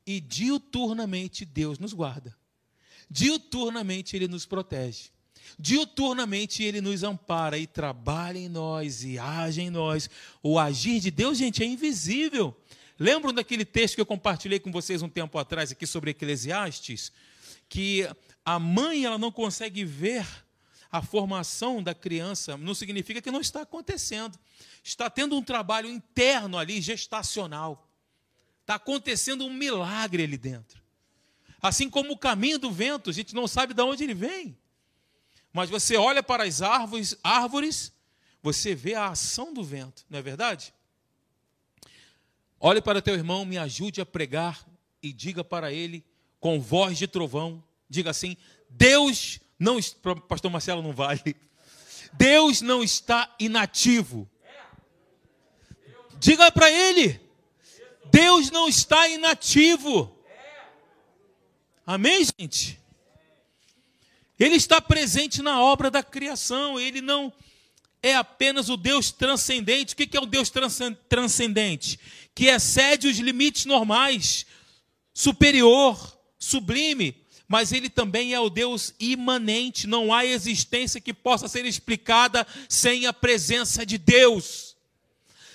E 0.06 0.20
diuturnamente 0.20 1.44
Deus 1.44 1.78
nos 1.78 1.92
guarda. 1.92 2.36
Diuturnamente 3.10 4.14
Ele 4.14 4.28
nos 4.28 4.46
protege. 4.46 5.10
Diuturnamente 5.58 6.62
Ele 6.62 6.80
nos 6.80 7.02
ampara 7.02 7.58
e 7.58 7.66
trabalha 7.66 8.38
em 8.38 8.48
nós 8.48 9.04
e 9.04 9.18
age 9.18 9.60
em 9.60 9.70
nós. 9.70 10.08
O 10.42 10.58
agir 10.58 11.00
de 11.00 11.10
Deus, 11.10 11.38
gente, 11.38 11.62
é 11.62 11.66
invisível. 11.66 12.56
Lembram 12.98 13.32
daquele 13.32 13.64
texto 13.64 13.96
que 13.96 14.00
eu 14.00 14.06
compartilhei 14.06 14.58
com 14.58 14.70
vocês 14.70 15.02
um 15.02 15.08
tempo 15.08 15.38
atrás 15.38 15.72
aqui 15.72 15.86
sobre 15.86 16.10
Eclesiastes? 16.10 17.12
Que 17.68 18.08
a 18.44 18.58
mãe 18.58 19.04
ela 19.04 19.18
não 19.18 19.32
consegue 19.32 19.84
ver 19.84 20.26
a 20.90 21.02
formação 21.02 21.82
da 21.82 21.92
criança, 21.92 22.56
não 22.56 22.72
significa 22.72 23.20
que 23.20 23.30
não 23.30 23.40
está 23.40 23.62
acontecendo. 23.62 24.38
Está 24.82 25.10
tendo 25.10 25.36
um 25.36 25.42
trabalho 25.42 25.88
interno 25.88 26.56
ali, 26.56 26.80
gestacional. 26.80 27.88
Está 28.60 28.76
acontecendo 28.76 29.44
um 29.44 29.52
milagre 29.52 30.22
ali 30.22 30.38
dentro. 30.38 30.80
Assim 31.60 31.90
como 31.90 32.12
o 32.12 32.16
caminho 32.16 32.58
do 32.58 32.70
vento, 32.70 33.10
a 33.10 33.12
gente 33.12 33.34
não 33.34 33.48
sabe 33.48 33.74
de 33.74 33.82
onde 33.82 34.04
ele 34.04 34.14
vem. 34.14 34.56
Mas 35.54 35.70
você 35.70 35.96
olha 35.96 36.20
para 36.20 36.42
as 36.42 36.60
árvores, 36.60 37.16
árvores, 37.22 37.92
você 38.42 38.74
vê 38.74 38.94
a 38.94 39.06
ação 39.06 39.54
do 39.54 39.62
vento, 39.62 40.04
não 40.10 40.18
é 40.18 40.22
verdade? 40.22 40.74
Olhe 42.58 42.82
para 42.82 43.00
teu 43.00 43.14
irmão, 43.14 43.44
me 43.44 43.56
ajude 43.56 44.00
a 44.00 44.06
pregar 44.06 44.66
e 45.00 45.12
diga 45.12 45.44
para 45.44 45.72
ele 45.72 46.04
com 46.40 46.60
voz 46.60 46.98
de 46.98 47.06
trovão, 47.06 47.62
diga 47.88 48.10
assim: 48.10 48.36
Deus 48.68 49.38
não, 49.56 49.78
pastor 50.26 50.50
Marcelo 50.50 50.82
não 50.82 50.92
vale. 50.92 51.36
Deus 52.14 52.60
não 52.60 52.82
está 52.82 53.32
inativo. 53.38 54.28
Diga 56.18 56.50
para 56.50 56.68
ele: 56.68 57.20
Deus 58.06 58.50
não 58.50 58.68
está 58.68 59.06
inativo. 59.08 60.18
Amém, 61.86 62.24
gente? 62.24 62.82
Ele 64.38 64.56
está 64.56 64.80
presente 64.80 65.42
na 65.42 65.62
obra 65.62 65.90
da 65.90 66.02
criação, 66.02 66.78
ele 66.78 67.00
não 67.00 67.32
é 68.02 68.14
apenas 68.14 68.68
o 68.68 68.76
Deus 68.76 69.10
transcendente. 69.10 69.94
O 69.94 69.96
que 69.96 70.16
é 70.16 70.20
o 70.20 70.26
Deus 70.26 70.52
transcendente? 71.08 71.98
Que 72.34 72.48
excede 72.48 73.08
os 73.08 73.18
limites 73.18 73.64
normais, 73.64 74.44
superior, 75.14 76.18
sublime, 76.38 77.16
mas 77.48 77.72
ele 77.72 77.88
também 77.88 78.34
é 78.34 78.40
o 78.40 78.50
Deus 78.50 78.92
imanente. 79.00 79.86
Não 79.86 80.12
há 80.12 80.26
existência 80.26 81.00
que 81.00 81.14
possa 81.14 81.48
ser 81.48 81.64
explicada 81.64 82.46
sem 82.68 83.06
a 83.06 83.12
presença 83.12 83.86
de 83.86 83.96
Deus. 83.96 84.76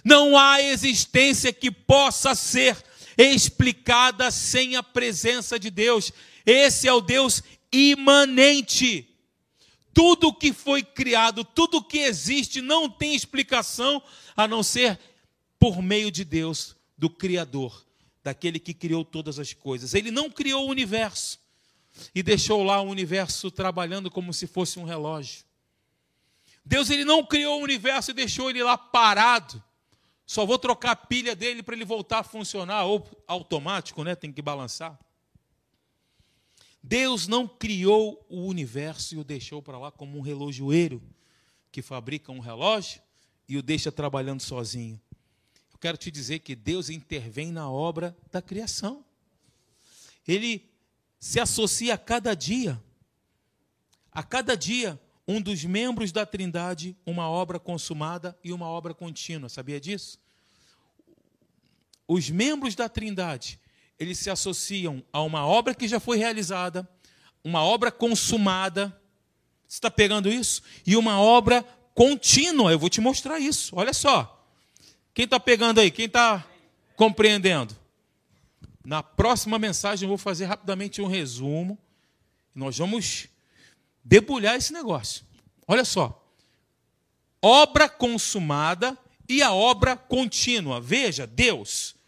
Não 0.04 0.36
há 0.36 0.62
existência 0.62 1.54
que 1.54 1.70
possa 1.70 2.34
ser 2.34 2.78
explicada 3.15 4.32
sem 4.32 4.76
a 4.76 4.82
presença 4.82 5.60
de 5.60 5.70
Deus. 5.70 6.12
Esse 6.46 6.88
é 6.88 6.94
o 6.94 7.02
Deus 7.02 7.44
imanente. 7.72 9.08
Tudo 9.94 10.34
que 10.34 10.54
foi 10.54 10.84
criado, 10.84 11.44
tudo 11.44 11.84
que 11.84 12.00
existe, 12.00 12.62
não 12.62 12.90
tem 12.90 13.16
explicação 13.16 14.02
a 14.36 14.48
não 14.48 14.64
ser 14.64 15.00
por 15.58 15.82
meio 15.82 16.12
de 16.12 16.24
Deus, 16.24 16.76
do 16.98 17.10
Criador, 17.10 17.86
daquele 18.24 18.60
que 18.60 18.74
criou 18.74 19.04
todas 19.04 19.40
as 19.40 19.54
coisas. 19.54 19.94
Ele 19.94 20.12
não 20.12 20.30
criou 20.30 20.66
o 20.66 20.70
universo 20.70 21.40
e 22.14 22.24
deixou 22.24 22.64
lá 22.64 22.82
o 22.82 22.90
universo 22.90 23.52
trabalhando 23.52 24.10
como 24.10 24.34
se 24.34 24.48
fosse 24.48 24.80
um 24.80 24.84
relógio. 24.84 25.44
Deus 26.64 26.90
ele 26.90 27.04
não 27.04 27.26
criou 27.26 27.60
o 27.60 27.64
universo 27.64 28.12
e 28.12 28.14
deixou 28.14 28.50
ele 28.50 28.64
lá 28.64 28.78
parado. 28.78 29.62
Só 30.26 30.46
vou 30.46 30.60
trocar 30.60 30.92
a 30.92 30.96
pilha 30.96 31.36
dele 31.36 31.64
para 31.64 31.76
ele 31.76 31.84
voltar 31.84 32.20
a 32.20 32.24
funcionar 32.24 32.86
ou 32.86 33.08
automático, 33.26 34.04
né? 34.04 34.14
Tem 34.14 34.32
que 34.32 34.42
balançar. 34.42 34.98
Deus 36.82 37.28
não 37.28 37.48
criou 37.48 38.26
o 38.30 38.46
universo 38.46 39.15
e 39.15 39.18
o 39.18 39.24
deixou 39.24 39.62
para 39.62 39.78
lá 39.78 39.92
como 39.92 40.18
um 40.18 40.22
relojoeiro 40.22 41.02
que 41.72 41.82
fabrica 41.82 42.32
um 42.32 42.39
relógio 42.39 43.02
e 43.48 43.58
o 43.58 43.62
deixa 43.62 43.92
trabalhando 43.92 44.42
sozinho. 44.42 45.00
Eu 45.72 45.78
quero 45.80 45.98
te 45.98 46.10
dizer 46.10 46.39
que 46.39 46.56
Deus 46.56 46.89
intervém 46.89 47.52
na 47.52 47.70
obra 47.70 48.15
da 48.32 48.42
criação. 48.42 49.04
Ele 50.28 50.70
se 51.20 51.39
associa 51.39 51.96
a 51.96 51.98
cada 51.98 52.34
dia. 52.34 52.82
A 54.12 54.24
cada 54.24 54.56
dia, 54.56 55.00
um 55.28 55.42
dos 55.42 55.63
membros 55.63 56.12
da 56.12 56.26
Trindade, 56.26 56.98
uma 57.06 57.30
obra 57.30 57.60
consumada 57.60 58.38
e 58.44 58.52
uma 58.52 58.68
obra 58.68 58.94
contínua. 58.94 59.50
Sabia 59.50 59.80
disso? 59.80 60.20
Os 62.08 62.30
membros 62.30 62.74
da 62.74 62.89
Trindade 62.89 63.60
eles 64.00 64.18
se 64.18 64.30
associam 64.30 65.04
a 65.12 65.22
uma 65.22 65.46
obra 65.46 65.76
que 65.76 65.88
já 65.88 66.00
foi 66.00 66.18
realizada, 66.18 66.88
uma 67.44 67.62
obra 67.62 67.92
consumada. 67.92 68.98
Você 69.68 69.76
está 69.78 69.92
pegando 69.92 70.30
isso? 70.30 70.64
E 70.86 70.96
uma 70.96 71.20
obra 71.20 71.64
contínua. 71.94 72.72
Eu 72.72 72.80
vou 72.80 72.90
te 72.90 73.02
mostrar 73.02 73.40
isso. 73.40 73.76
Olha 73.76 73.94
só. 73.94 74.48
Quem 75.14 75.26
está 75.26 75.40
pegando 75.40 75.80
aí? 75.80 75.92
Quem 75.92 76.06
está 76.06 76.46
compreendendo? 76.96 77.76
Na 78.86 79.04
próxima 79.04 79.60
mensagem 79.60 80.06
eu 80.06 80.10
vou 80.10 80.18
fazer 80.18 80.46
rapidamente 80.46 81.02
um 81.02 81.08
resumo. 81.08 81.78
Nós 82.56 82.78
vamos 82.78 83.28
debulhar 84.04 84.56
esse 84.56 84.72
negócio. 84.72 85.26
Olha 85.68 85.84
só. 85.84 86.26
Obra 87.42 87.90
consumada 87.90 88.98
e 89.28 89.42
a 89.44 89.52
obra 89.54 89.98
contínua. 89.98 90.80
Veja, 90.80 91.28
Deus 91.28 91.99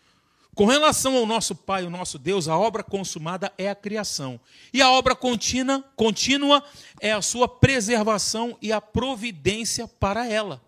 com 0.62 0.67
relação 0.67 1.17
ao 1.17 1.26
nosso 1.26 1.56
Pai, 1.56 1.86
o 1.86 1.89
nosso 1.89 2.19
Deus, 2.19 2.47
a 2.47 2.56
obra 2.56 2.84
consumada 2.84 3.52
é 3.58 3.67
a 3.67 3.74
criação. 3.74 4.39
E 4.71 4.80
a 4.80 4.91
obra 4.91 5.15
contínua, 5.15 5.84
contínua 5.95 6.63
é 7.00 7.12
a 7.12 7.19
sua 7.19 7.47
preservação 7.47 8.56
e 8.62 8.71
a 8.71 8.80
providência 8.80 9.88
para 9.88 10.28
ela. 10.28 10.62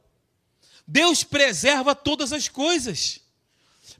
Deus 0.87 1.23
preserva 1.23 1.93
todas 1.93 2.33
as 2.33 2.47
coisas. 2.47 3.21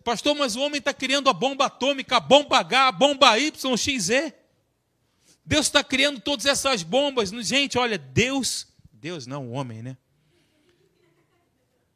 Pastor, 0.04 0.36
mas 0.36 0.56
o 0.56 0.62
homem 0.62 0.80
está 0.80 0.96
criando 0.96 1.30
a 1.30 1.34
bomba 1.34 1.68
atômica, 1.68 2.18
a 2.18 2.20
bomba 2.20 2.58
H, 2.58 2.88
a 2.88 2.92
bomba 2.92 3.38
Y, 3.38 3.78
X, 3.78 4.04
Z. 4.06 4.34
Deus 5.46 5.68
está 5.68 5.84
criando 5.84 6.20
todas 6.20 6.48
essas 6.48 6.82
bombas. 6.82 7.30
Gente, 7.30 7.78
olha, 7.78 8.00
Deus, 8.00 8.66
Deus 8.92 9.28
não, 9.28 9.50
o 9.50 9.52
homem, 9.52 9.84
né? 9.84 9.96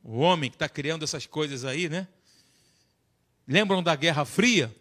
O 0.03 0.19
homem 0.19 0.51
que 0.51 0.55
está 0.55 0.69
criando 0.69 1.03
essas 1.03 1.25
coisas 1.25 1.65
aí, 1.65 1.89
né? 1.89 2.07
Lembram 3.47 3.81
da 3.81 3.95
Guerra 3.95 4.25
Fria? 4.25 4.75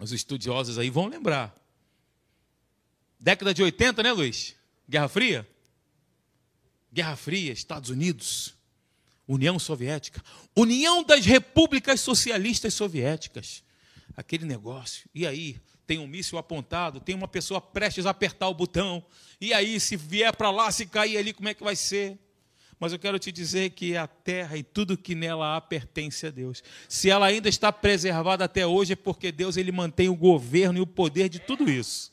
Os 0.00 0.12
estudiosos 0.12 0.78
aí 0.78 0.90
vão 0.90 1.06
lembrar. 1.06 1.54
Década 3.18 3.54
de 3.54 3.62
80, 3.62 4.02
né, 4.02 4.12
Luiz? 4.12 4.56
Guerra 4.88 5.08
Fria? 5.08 5.48
Guerra 6.92 7.16
Fria, 7.16 7.52
Estados 7.52 7.90
Unidos, 7.90 8.54
União 9.28 9.58
Soviética, 9.58 10.22
União 10.54 11.02
das 11.02 11.24
Repúblicas 11.24 12.00
Socialistas 12.00 12.74
Soviéticas. 12.74 13.62
Aquele 14.16 14.44
negócio. 14.44 15.08
E 15.14 15.26
aí, 15.26 15.60
tem 15.86 15.98
um 15.98 16.06
míssil 16.06 16.38
apontado, 16.38 17.00
tem 17.00 17.14
uma 17.14 17.28
pessoa 17.28 17.60
prestes 17.60 18.06
a 18.06 18.10
apertar 18.10 18.48
o 18.48 18.54
botão. 18.54 19.04
E 19.40 19.54
aí, 19.54 19.78
se 19.78 19.96
vier 19.96 20.34
para 20.34 20.50
lá, 20.50 20.70
se 20.72 20.86
cair 20.86 21.16
ali, 21.16 21.32
como 21.32 21.48
é 21.48 21.54
que 21.54 21.62
vai 21.62 21.76
ser? 21.76 22.18
Mas 22.78 22.92
eu 22.92 22.98
quero 22.98 23.18
te 23.18 23.32
dizer 23.32 23.70
que 23.70 23.96
a 23.96 24.06
terra 24.06 24.56
e 24.56 24.62
tudo 24.62 24.98
que 24.98 25.14
nela 25.14 25.56
há 25.56 25.60
pertence 25.60 26.26
a 26.26 26.30
Deus. 26.30 26.62
Se 26.88 27.08
ela 27.08 27.26
ainda 27.26 27.48
está 27.48 27.72
preservada 27.72 28.44
até 28.44 28.66
hoje, 28.66 28.92
é 28.92 28.96
porque 28.96 29.32
Deus 29.32 29.56
ele 29.56 29.72
mantém 29.72 30.08
o 30.08 30.14
governo 30.14 30.78
e 30.78 30.82
o 30.82 30.86
poder 30.86 31.28
de 31.28 31.38
tudo 31.38 31.70
isso. 31.70 32.12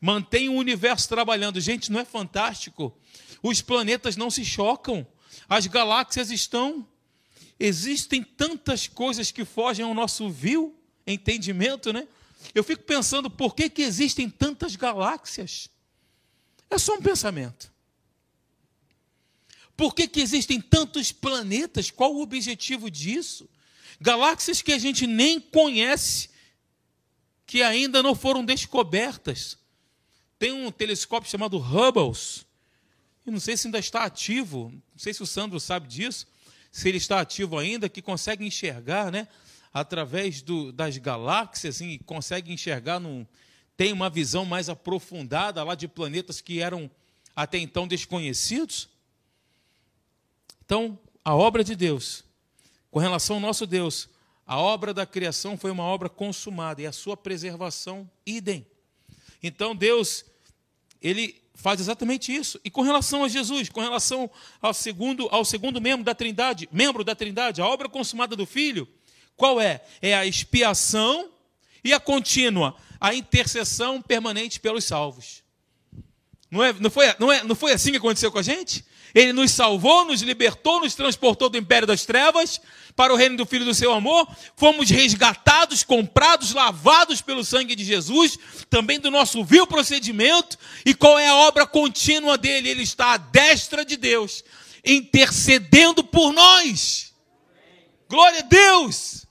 Mantém 0.00 0.48
o 0.48 0.54
universo 0.54 1.08
trabalhando. 1.08 1.60
Gente, 1.60 1.90
não 1.90 1.98
é 1.98 2.04
fantástico? 2.04 2.96
Os 3.42 3.60
planetas 3.60 4.16
não 4.16 4.30
se 4.30 4.44
chocam. 4.44 5.06
As 5.48 5.66
galáxias 5.66 6.30
estão. 6.30 6.86
Existem 7.58 8.22
tantas 8.22 8.86
coisas 8.86 9.30
que 9.32 9.44
fogem 9.44 9.84
ao 9.84 9.94
nosso 9.94 10.30
vil 10.30 10.76
entendimento, 11.06 11.92
né? 11.92 12.06
Eu 12.54 12.62
fico 12.62 12.82
pensando 12.84 13.30
por 13.30 13.54
que, 13.54 13.68
que 13.68 13.82
existem 13.82 14.28
tantas 14.28 14.76
galáxias. 14.76 15.68
É 16.70 16.78
só 16.78 16.94
um 16.94 17.02
pensamento. 17.02 17.71
Por 19.76 19.94
que, 19.94 20.06
que 20.06 20.20
existem 20.20 20.60
tantos 20.60 21.12
planetas? 21.12 21.90
Qual 21.90 22.14
o 22.14 22.22
objetivo 22.22 22.90
disso? 22.90 23.48
Galáxias 24.00 24.62
que 24.62 24.72
a 24.72 24.78
gente 24.78 25.06
nem 25.06 25.40
conhece, 25.40 26.30
que 27.46 27.62
ainda 27.62 28.02
não 28.02 28.14
foram 28.14 28.44
descobertas. 28.44 29.58
Tem 30.38 30.52
um 30.52 30.70
telescópio 30.70 31.30
chamado 31.30 31.56
Hubble, 31.58 32.12
eu 33.24 33.32
não 33.32 33.38
sei 33.38 33.56
se 33.56 33.68
ainda 33.68 33.78
está 33.78 34.04
ativo, 34.04 34.72
não 34.72 34.98
sei 34.98 35.14
se 35.14 35.22
o 35.22 35.26
Sandro 35.26 35.60
sabe 35.60 35.86
disso. 35.86 36.26
se 36.72 36.88
ele 36.88 36.96
está 36.96 37.20
ativo 37.20 37.58
ainda, 37.58 37.88
que 37.88 38.00
consegue 38.00 38.46
enxergar, 38.46 39.12
né? 39.12 39.28
Através 39.74 40.40
do, 40.40 40.72
das 40.72 40.96
galáxias, 40.96 41.80
consegue 42.06 42.50
enxergar, 42.50 42.98
num, 42.98 43.26
tem 43.76 43.92
uma 43.92 44.08
visão 44.08 44.44
mais 44.44 44.68
aprofundada 44.68 45.62
lá 45.62 45.74
de 45.74 45.86
planetas 45.86 46.40
que 46.40 46.60
eram 46.60 46.90
até 47.36 47.58
então 47.58 47.86
desconhecidos. 47.86 48.88
Então, 50.72 50.98
a 51.22 51.36
obra 51.36 51.62
de 51.62 51.76
Deus, 51.76 52.24
com 52.90 52.98
relação 52.98 53.36
ao 53.36 53.42
nosso 53.42 53.66
Deus, 53.66 54.08
a 54.46 54.58
obra 54.58 54.94
da 54.94 55.04
criação 55.04 55.58
foi 55.58 55.70
uma 55.70 55.82
obra 55.82 56.08
consumada 56.08 56.80
e 56.80 56.86
a 56.86 56.92
sua 56.92 57.14
preservação, 57.14 58.10
idem. 58.24 58.66
Então, 59.42 59.76
Deus, 59.76 60.24
ele 60.98 61.42
faz 61.54 61.78
exatamente 61.78 62.34
isso. 62.34 62.58
E 62.64 62.70
com 62.70 62.80
relação 62.80 63.22
a 63.22 63.28
Jesus, 63.28 63.68
com 63.68 63.82
relação 63.82 64.30
ao 64.62 64.72
segundo, 64.72 65.28
ao 65.30 65.44
segundo 65.44 65.78
membro 65.78 66.06
da 66.06 66.14
Trindade, 66.14 66.66
membro 66.72 67.04
da 67.04 67.14
Trindade, 67.14 67.60
a 67.60 67.66
obra 67.66 67.86
consumada 67.86 68.34
do 68.34 68.46
Filho, 68.46 68.88
qual 69.36 69.60
é? 69.60 69.84
É 70.00 70.14
a 70.14 70.24
expiação 70.24 71.28
e 71.84 71.92
a 71.92 72.00
contínua, 72.00 72.74
a 72.98 73.14
intercessão 73.14 74.00
permanente 74.00 74.58
pelos 74.58 74.84
salvos. 74.84 75.42
Não, 76.50 76.64
é, 76.64 76.72
não, 76.72 76.88
foi, 76.90 77.14
não, 77.18 77.30
é, 77.30 77.44
não 77.44 77.54
foi 77.54 77.72
assim 77.74 77.90
que 77.90 77.98
aconteceu 77.98 78.32
com 78.32 78.38
a 78.38 78.42
gente? 78.42 78.82
Ele 79.14 79.32
nos 79.32 79.50
salvou, 79.50 80.04
nos 80.04 80.22
libertou, 80.22 80.80
nos 80.80 80.94
transportou 80.94 81.48
do 81.48 81.58
império 81.58 81.86
das 81.86 82.04
trevas 82.04 82.60
para 82.96 83.12
o 83.12 83.16
reino 83.16 83.36
do 83.36 83.46
Filho 83.46 83.64
do 83.64 83.74
seu 83.74 83.92
amor. 83.92 84.28
Fomos 84.56 84.90
resgatados, 84.90 85.82
comprados, 85.82 86.52
lavados 86.52 87.20
pelo 87.20 87.44
sangue 87.44 87.74
de 87.74 87.84
Jesus, 87.84 88.38
também 88.70 88.98
do 88.98 89.10
nosso 89.10 89.44
vil 89.44 89.66
procedimento. 89.66 90.58
E 90.84 90.94
qual 90.94 91.18
é 91.18 91.28
a 91.28 91.34
obra 91.34 91.66
contínua 91.66 92.38
dele? 92.38 92.68
Ele 92.68 92.82
está 92.82 93.12
à 93.12 93.16
destra 93.16 93.84
de 93.84 93.96
Deus, 93.96 94.44
intercedendo 94.84 96.02
por 96.02 96.32
nós. 96.32 97.12
Glória 98.08 98.40
a 98.40 98.42
Deus! 98.42 99.26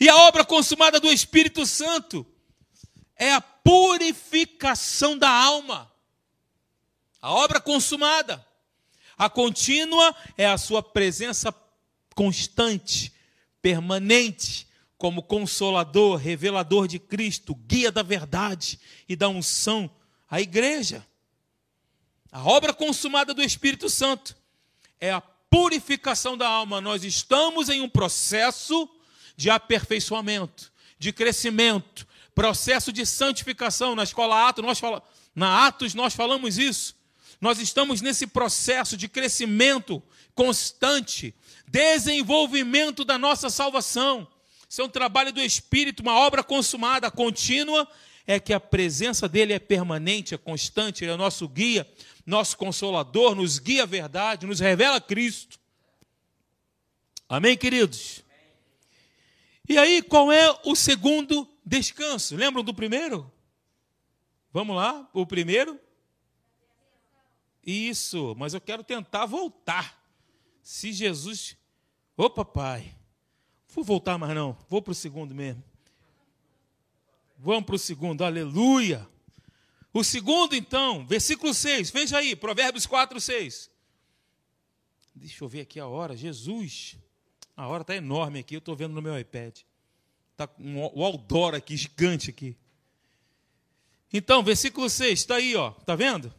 E 0.00 0.08
a 0.08 0.16
obra 0.16 0.44
consumada 0.44 1.00
do 1.00 1.10
Espírito 1.10 1.64
Santo 1.64 2.26
é 3.16 3.32
a 3.32 3.40
purificação 3.40 5.16
da 5.16 5.30
alma. 5.30 5.90
A 7.24 7.32
obra 7.32 7.58
consumada. 7.58 8.46
A 9.16 9.30
contínua 9.30 10.14
é 10.36 10.46
a 10.46 10.58
sua 10.58 10.82
presença 10.82 11.54
constante, 12.14 13.14
permanente, 13.62 14.68
como 14.98 15.22
consolador, 15.22 16.18
revelador 16.18 16.86
de 16.86 16.98
Cristo, 16.98 17.54
guia 17.54 17.90
da 17.90 18.02
verdade 18.02 18.78
e 19.08 19.16
da 19.16 19.26
unção 19.30 19.90
à 20.30 20.38
igreja. 20.38 21.02
A 22.30 22.44
obra 22.44 22.74
consumada 22.74 23.32
do 23.32 23.40
Espírito 23.40 23.88
Santo 23.88 24.36
é 25.00 25.10
a 25.10 25.22
purificação 25.22 26.36
da 26.36 26.46
alma. 26.46 26.78
Nós 26.78 27.04
estamos 27.04 27.70
em 27.70 27.80
um 27.80 27.88
processo 27.88 28.86
de 29.34 29.48
aperfeiçoamento, 29.48 30.70
de 30.98 31.10
crescimento, 31.10 32.06
processo 32.34 32.92
de 32.92 33.06
santificação. 33.06 33.94
Na 33.94 34.02
escola 34.02 34.46
Atos, 34.46 34.62
nós 34.62 34.78
fala, 34.78 35.02
na 35.34 35.66
Atos 35.66 35.94
nós 35.94 36.14
falamos 36.14 36.58
isso. 36.58 37.02
Nós 37.44 37.58
estamos 37.58 38.00
nesse 38.00 38.26
processo 38.26 38.96
de 38.96 39.06
crescimento 39.06 40.02
constante, 40.34 41.34
desenvolvimento 41.68 43.04
da 43.04 43.18
nossa 43.18 43.50
salvação. 43.50 44.26
Isso 44.66 44.80
é 44.80 44.84
um 44.84 44.88
trabalho 44.88 45.30
do 45.30 45.42
Espírito, 45.42 46.00
uma 46.00 46.14
obra 46.14 46.42
consumada, 46.42 47.10
contínua, 47.10 47.86
é 48.26 48.40
que 48.40 48.54
a 48.54 48.58
presença 48.58 49.28
dele 49.28 49.52
é 49.52 49.58
permanente, 49.58 50.32
é 50.32 50.38
constante, 50.38 51.04
ele 51.04 51.12
é 51.12 51.16
nosso 51.18 51.46
guia, 51.46 51.86
nosso 52.24 52.56
consolador, 52.56 53.34
nos 53.34 53.58
guia 53.58 53.82
a 53.82 53.86
verdade, 53.86 54.46
nos 54.46 54.58
revela 54.58 54.98
Cristo. 54.98 55.60
Amém, 57.28 57.58
queridos? 57.58 58.22
E 59.68 59.76
aí, 59.76 60.00
qual 60.00 60.32
é 60.32 60.50
o 60.64 60.74
segundo 60.74 61.46
descanso? 61.62 62.36
Lembram 62.36 62.64
do 62.64 62.72
primeiro? 62.72 63.30
Vamos 64.50 64.74
lá, 64.76 65.06
o 65.12 65.26
primeiro 65.26 65.78
isso, 67.66 68.34
mas 68.36 68.54
eu 68.54 68.60
quero 68.60 68.82
tentar 68.84 69.26
voltar. 69.26 70.02
Se 70.62 70.92
Jesus. 70.92 71.56
Ô 72.16 72.30
papai, 72.30 72.94
vou 73.68 73.84
voltar 73.84 74.16
mais 74.16 74.34
não, 74.34 74.56
vou 74.68 74.80
para 74.80 74.92
o 74.92 74.94
segundo 74.94 75.34
mesmo. 75.34 75.62
Vamos 77.38 77.64
para 77.64 77.74
o 77.74 77.78
segundo, 77.78 78.24
aleluia. 78.24 79.06
O 79.92 80.02
segundo, 80.02 80.56
então, 80.56 81.06
versículo 81.06 81.52
6, 81.52 81.90
veja 81.90 82.18
aí, 82.18 82.34
Provérbios 82.34 82.86
4, 82.86 83.20
6. 83.20 83.70
Deixa 85.14 85.44
eu 85.44 85.48
ver 85.48 85.60
aqui 85.60 85.78
a 85.78 85.86
hora, 85.86 86.16
Jesus. 86.16 86.96
A 87.56 87.68
hora 87.68 87.82
está 87.82 87.94
enorme 87.94 88.40
aqui, 88.40 88.54
eu 88.54 88.58
estou 88.58 88.74
vendo 88.74 88.94
no 88.94 89.02
meu 89.02 89.18
iPad. 89.18 89.60
Está 90.32 90.48
um, 90.58 90.84
o 90.86 91.04
outdoor 91.04 91.54
aqui, 91.54 91.76
gigante 91.76 92.30
aqui. 92.30 92.56
Então, 94.12 94.42
versículo 94.42 94.88
6, 94.90 95.20
está 95.20 95.36
aí, 95.36 95.54
ó, 95.54 95.70
está 95.78 95.94
vendo? 95.94 96.34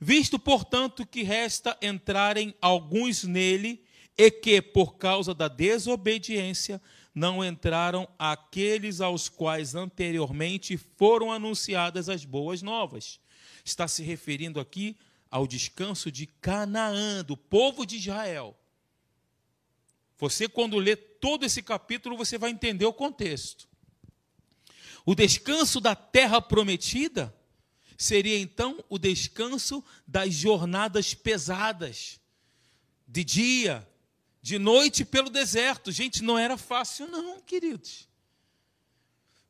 Visto, 0.00 0.38
portanto, 0.38 1.06
que 1.06 1.22
resta 1.22 1.76
entrarem 1.82 2.54
alguns 2.60 3.24
nele, 3.24 3.84
e 4.16 4.30
que, 4.32 4.60
por 4.60 4.96
causa 4.96 5.32
da 5.32 5.46
desobediência, 5.46 6.82
não 7.14 7.44
entraram 7.44 8.08
aqueles 8.18 9.00
aos 9.00 9.28
quais 9.28 9.76
anteriormente 9.76 10.76
foram 10.76 11.32
anunciadas 11.32 12.08
as 12.08 12.24
boas 12.24 12.60
novas. 12.60 13.20
Está 13.64 13.86
se 13.86 14.02
referindo 14.02 14.58
aqui 14.58 14.96
ao 15.30 15.46
descanso 15.46 16.10
de 16.10 16.26
Canaã, 16.26 17.24
do 17.24 17.36
povo 17.36 17.86
de 17.86 17.96
Israel. 17.96 18.58
Você, 20.18 20.48
quando 20.48 20.78
lê 20.78 20.96
todo 20.96 21.44
esse 21.44 21.62
capítulo, 21.62 22.16
você 22.16 22.36
vai 22.36 22.50
entender 22.50 22.86
o 22.86 22.92
contexto. 22.92 23.68
O 25.06 25.14
descanso 25.14 25.80
da 25.80 25.94
terra 25.94 26.40
prometida 26.40 27.32
seria 27.98 28.38
então 28.38 28.82
o 28.88 28.96
descanso 28.96 29.84
das 30.06 30.32
jornadas 30.32 31.14
pesadas, 31.14 32.20
de 33.08 33.24
dia, 33.24 33.86
de 34.40 34.56
noite 34.56 35.04
pelo 35.04 35.28
deserto. 35.28 35.90
Gente, 35.90 36.22
não 36.22 36.38
era 36.38 36.56
fácil, 36.56 37.08
não, 37.08 37.40
queridos. 37.40 38.08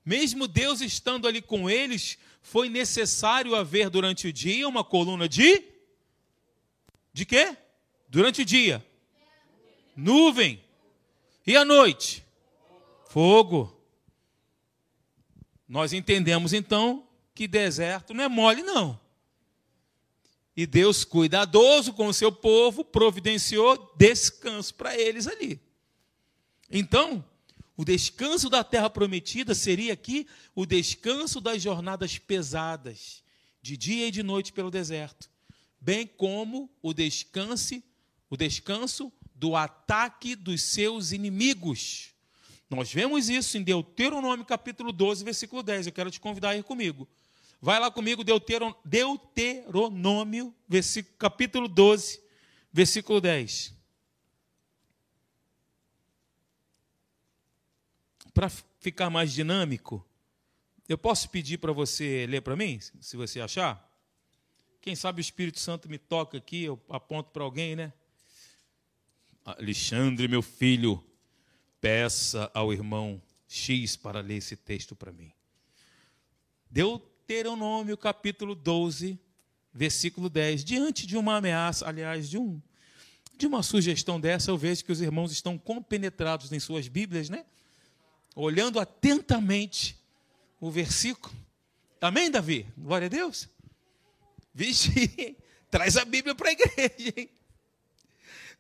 Mesmo 0.03 0.49
Deus 0.49 0.81
estando 0.81 1.29
ali 1.29 1.43
com 1.43 1.69
eles, 1.69 2.17
foi 2.41 2.71
necessário 2.71 3.55
haver 3.55 3.91
durante 3.91 4.29
o 4.29 4.33
dia 4.33 4.67
uma 4.67 4.83
coluna 4.83 5.29
de. 5.29 5.63
De 7.13 7.27
quê? 7.27 7.55
Durante 8.09 8.41
o 8.41 8.45
dia. 8.47 8.85
Nuvem. 9.95 10.65
E 11.47 11.55
à 11.55 11.67
noite? 11.67 12.25
Fogo. 13.11 13.79
Nós 15.69 15.93
entendemos 15.93 16.55
então 16.55 17.08
que 17.39 17.47
deserto 17.47 18.13
não 18.13 18.25
é 18.25 18.29
mole, 18.29 18.65
não. 18.65 18.99
E 20.57 20.67
Deus, 20.67 21.05
cuidadoso 21.05 21.93
com 21.93 22.09
o 22.09 22.13
seu 22.13 22.33
povo, 22.33 22.85
providenciou 22.85 23.95
descanso 23.97 24.75
para 24.75 24.99
eles 24.99 25.29
ali. 25.29 25.61
Então, 26.69 27.25
o 27.77 27.85
descanso 27.85 28.51
da 28.51 28.65
terra 28.65 28.91
prometida 28.91 29.55
seria 29.55 29.93
aqui 29.93 30.27
o 30.53 30.67
descanso 30.67 31.41
das 31.41 31.63
jornadas 31.63 32.19
pesadas, 32.19 33.23
de 33.63 33.77
dia 33.77 34.09
e 34.09 34.11
de 34.11 34.25
noite 34.25 34.53
pelo 34.53 34.69
deserto, 34.69 35.31
bem 35.81 36.09
como 36.09 36.69
o 36.83 36.93
descanso, 36.93 37.81
o 38.29 38.37
descanso 38.37 39.13
do 39.33 39.55
ataque 39.55 40.35
dos 40.35 40.61
seus 40.61 41.13
inimigos. 41.13 42.11
Nós 42.69 42.93
vemos 42.93 43.29
isso 43.29 43.57
em 43.57 43.63
Deuteronômio 43.63 44.45
capítulo 44.45 44.91
12, 44.91 45.25
versículo 45.25 45.63
10. 45.63 45.87
Eu 45.87 45.93
quero 45.93 46.11
te 46.11 46.19
convidar 46.19 46.51
a 46.51 46.57
ir 46.57 46.65
comigo. 46.65 47.09
Vai 47.61 47.81
lá 47.81 47.91
comigo, 47.91 48.23
Deuteronômio, 48.85 50.55
capítulo 51.19 51.67
12, 51.67 52.23
versículo 52.73 53.21
10. 53.21 53.75
Para 58.33 58.49
ficar 58.49 59.11
mais 59.11 59.33
dinâmico, 59.33 60.07
eu 60.89 60.97
posso 60.97 61.29
pedir 61.31 61.59
para 61.59 61.73
você 61.73 62.27
ler 62.29 62.43
para 62.43 62.55
mim, 62.55 62.79
se 62.81 63.17
você 63.17 63.41
achar? 63.41 63.85
Quem 64.81 64.95
sabe 64.95 65.21
o 65.21 65.23
Espírito 65.23 65.59
Santo 65.59 65.89
me 65.89 65.99
toca 65.99 66.39
aqui, 66.39 66.63
eu 66.63 66.81
aponto 66.89 67.31
para 67.31 67.43
alguém, 67.43 67.75
né? 67.75 67.93
Alexandre, 69.45 70.29
meu 70.29 70.43
filho, 70.43 71.05
peça 71.81 72.49
ao 72.55 72.73
irmão 72.73 73.21
X 73.49 73.97
para 73.97 74.21
ler 74.21 74.37
esse 74.37 74.57
texto 74.57 74.95
para 74.95 75.13
mim. 75.13 75.33
Deu 76.71 77.05
Deuteronômio 77.29 77.95
capítulo 77.95 78.55
12, 78.55 79.21
versículo 79.71 80.31
10. 80.31 80.65
Diante 80.65 81.07
de 81.07 81.15
uma 81.15 81.37
ameaça, 81.37 81.87
aliás, 81.87 82.27
de, 82.27 82.39
um, 82.39 82.59
de 83.37 83.47
uma 83.47 83.63
sugestão 83.63 84.19
dessa, 84.19 84.51
eu 84.51 84.57
vejo 84.57 84.83
que 84.83 84.91
os 84.91 85.03
irmãos 85.03 85.31
estão 85.31 85.59
compenetrados 85.59 86.51
em 86.53 86.59
suas 86.59 86.89
Bíblias, 86.89 87.29
né? 87.29 87.45
Olhando 88.35 88.81
atentamente 88.81 89.95
o 90.59 90.71
versículo. 90.71 91.35
Amém, 92.01 92.31
Davi? 92.31 92.67
Glória 92.79 93.05
a 93.05 93.11
Deus. 93.11 93.47
Vixe, 94.55 95.37
traz 95.71 95.99
a 95.99 96.07
Bíblia 96.07 96.35
para 96.35 96.49
a 96.49 96.53
igreja, 96.53 97.13
hein? 97.15 97.29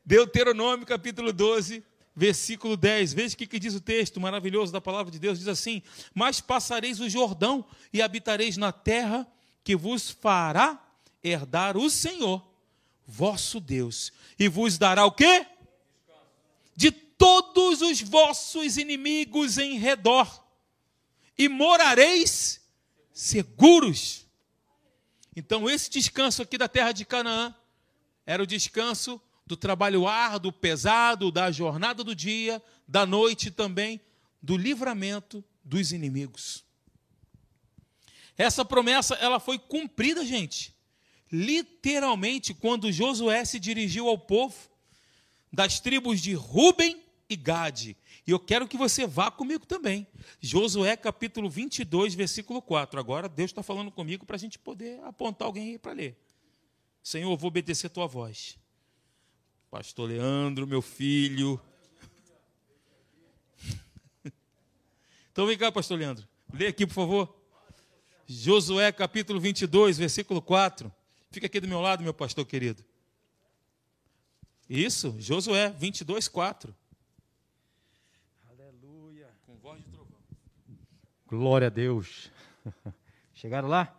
Deuteronômio 0.04 0.84
capítulo 0.84 1.32
12, 1.32 1.82
versículo 2.18 2.76
10. 2.76 3.14
Veja 3.14 3.34
o 3.34 3.38
que, 3.38 3.46
que 3.46 3.60
diz 3.60 3.74
o 3.74 3.80
texto 3.80 4.20
maravilhoso 4.20 4.72
da 4.72 4.80
palavra 4.80 5.12
de 5.12 5.20
Deus. 5.20 5.38
Diz 5.38 5.46
assim: 5.46 5.80
Mas 6.12 6.40
passareis 6.40 6.98
o 6.98 7.08
Jordão 7.08 7.64
e 7.92 8.02
habitareis 8.02 8.56
na 8.56 8.72
terra 8.72 9.26
que 9.62 9.76
vos 9.76 10.10
fará 10.10 10.84
herdar 11.22 11.76
o 11.76 11.88
Senhor, 11.88 12.44
vosso 13.06 13.60
Deus, 13.60 14.12
e 14.38 14.48
vos 14.48 14.76
dará 14.76 15.06
o 15.06 15.12
quê? 15.12 15.46
De 16.74 16.90
todos 16.90 17.82
os 17.82 18.00
vossos 18.00 18.76
inimigos 18.76 19.56
em 19.56 19.78
redor, 19.78 20.44
e 21.36 21.48
morareis 21.48 22.60
seguros. 23.12 24.26
Então, 25.36 25.70
esse 25.70 25.88
descanso 25.88 26.42
aqui 26.42 26.58
da 26.58 26.66
terra 26.66 26.90
de 26.90 27.04
Canaã 27.04 27.54
era 28.26 28.42
o 28.42 28.46
descanso 28.46 29.20
do 29.48 29.56
trabalho 29.56 30.06
árduo, 30.06 30.52
pesado, 30.52 31.32
da 31.32 31.50
jornada 31.50 32.04
do 32.04 32.14
dia, 32.14 32.62
da 32.86 33.06
noite 33.06 33.50
também, 33.50 33.98
do 34.42 34.58
livramento 34.58 35.42
dos 35.64 35.90
inimigos. 35.90 36.62
Essa 38.36 38.62
promessa 38.64 39.14
ela 39.14 39.40
foi 39.40 39.58
cumprida, 39.58 40.24
gente. 40.24 40.74
Literalmente, 41.32 42.52
quando 42.52 42.92
Josué 42.92 43.44
se 43.44 43.58
dirigiu 43.58 44.06
ao 44.06 44.18
povo 44.18 44.54
das 45.50 45.80
tribos 45.80 46.20
de 46.20 46.34
Ruben 46.34 47.02
e 47.28 47.34
Gade. 47.34 47.96
E 48.26 48.30
eu 48.30 48.38
quero 48.38 48.68
que 48.68 48.76
você 48.76 49.06
vá 49.06 49.30
comigo 49.30 49.64
também. 49.64 50.06
Josué 50.40 50.94
capítulo 50.94 51.48
22, 51.48 52.14
versículo 52.14 52.60
4. 52.60 53.00
Agora 53.00 53.30
Deus 53.30 53.50
está 53.50 53.62
falando 53.62 53.90
comigo 53.90 54.26
para 54.26 54.36
a 54.36 54.38
gente 54.38 54.58
poder 54.58 55.00
apontar 55.04 55.46
alguém 55.46 55.70
aí 55.70 55.78
para 55.78 55.92
ler. 55.92 56.16
Senhor, 57.02 57.32
eu 57.32 57.36
vou 57.36 57.48
obedecer 57.48 57.86
a 57.86 57.90
tua 57.90 58.06
voz. 58.06 58.58
Pastor 59.70 60.08
Leandro, 60.08 60.66
meu 60.66 60.80
filho. 60.80 61.60
Então 65.30 65.46
vem 65.46 65.58
cá, 65.58 65.70
pastor 65.70 65.98
Leandro. 65.98 66.26
Lê 66.52 66.68
aqui, 66.68 66.86
por 66.86 66.94
favor. 66.94 67.36
Josué 68.26 68.90
capítulo 68.90 69.38
22, 69.38 69.98
versículo 69.98 70.40
4. 70.40 70.92
Fica 71.30 71.46
aqui 71.46 71.60
do 71.60 71.68
meu 71.68 71.80
lado, 71.80 72.02
meu 72.02 72.14
pastor 72.14 72.46
querido. 72.46 72.82
Isso, 74.68 75.14
Josué 75.18 75.70
22, 75.70 76.28
4. 76.28 76.74
Aleluia. 78.50 79.28
Com 79.46 79.54
voz 79.58 79.82
de 79.84 79.90
trovão. 79.90 80.18
Glória 81.26 81.66
a 81.66 81.70
Deus. 81.70 82.32
Chegaram 83.34 83.68
lá? 83.68 83.94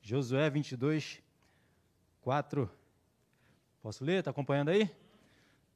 Josué 0.00 0.48
22, 0.48 1.20
4. 2.22 2.70
Posso 3.82 4.04
ler? 4.04 4.20
Está 4.20 4.30
acompanhando 4.30 4.70
aí? 4.70 4.88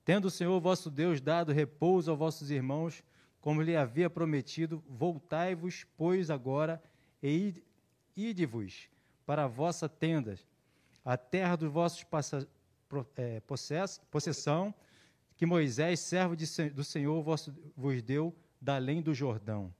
Tendo 0.04 0.26
o 0.26 0.30
Senhor 0.30 0.60
vosso 0.60 0.90
Deus 0.90 1.20
dado 1.20 1.52
repouso 1.52 2.10
aos 2.10 2.18
vossos 2.18 2.50
irmãos, 2.50 3.02
como 3.40 3.62
lhe 3.62 3.76
havia 3.76 4.08
prometido, 4.08 4.82
voltai-vos, 4.88 5.84
pois, 5.96 6.30
agora, 6.30 6.82
e 7.22 7.62
ide-vos 8.16 8.88
para 9.24 9.44
a 9.44 9.48
vossa 9.48 9.88
tenda, 9.88 10.38
a 11.04 11.16
terra 11.16 11.56
dos 11.56 11.70
vossos 11.70 12.04
passa, 12.04 12.48
é, 13.16 13.40
possess, 13.40 14.00
possessão, 14.10 14.74
que 15.36 15.46
Moisés, 15.46 16.00
servo 16.00 16.36
de, 16.36 16.46
do 16.70 16.84
Senhor, 16.84 17.20
vosso, 17.22 17.54
vos 17.76 18.02
deu 18.02 18.34
da 18.60 18.76
além 18.76 19.02
do 19.02 19.12
Jordão. 19.12 19.74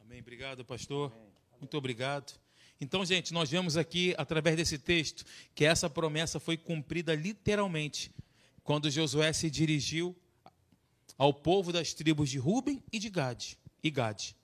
Amém. 0.00 0.20
Obrigado, 0.20 0.64
pastor. 0.64 1.12
Muito 1.58 1.76
obrigado. 1.76 2.32
Então, 2.80 3.04
gente, 3.04 3.34
nós 3.34 3.50
vemos 3.50 3.76
aqui, 3.76 4.14
através 4.16 4.56
desse 4.56 4.78
texto, 4.78 5.24
que 5.54 5.64
essa 5.64 5.90
promessa 5.90 6.38
foi 6.38 6.56
cumprida 6.56 7.14
literalmente 7.14 8.14
quando 8.68 8.90
Josué 8.90 9.32
se 9.32 9.50
dirigiu 9.50 10.14
ao 11.16 11.32
povo 11.32 11.72
das 11.72 11.94
tribos 11.94 12.28
de 12.28 12.36
Ruben 12.36 12.84
e 12.92 12.98
de 12.98 13.08
Gade, 13.08 13.58
e 13.82 13.90
Gade. 13.90 14.36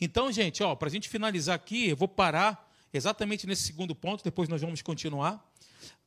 Então, 0.00 0.32
gente, 0.32 0.62
ó, 0.62 0.74
para 0.74 0.88
a 0.88 0.90
gente 0.90 1.06
finalizar 1.06 1.56
aqui, 1.56 1.86
eu 1.90 1.94
vou 1.94 2.08
parar 2.08 2.72
exatamente 2.94 3.46
nesse 3.46 3.64
segundo 3.64 3.94
ponto, 3.94 4.24
depois 4.24 4.48
nós 4.48 4.62
vamos 4.62 4.80
continuar. 4.80 5.46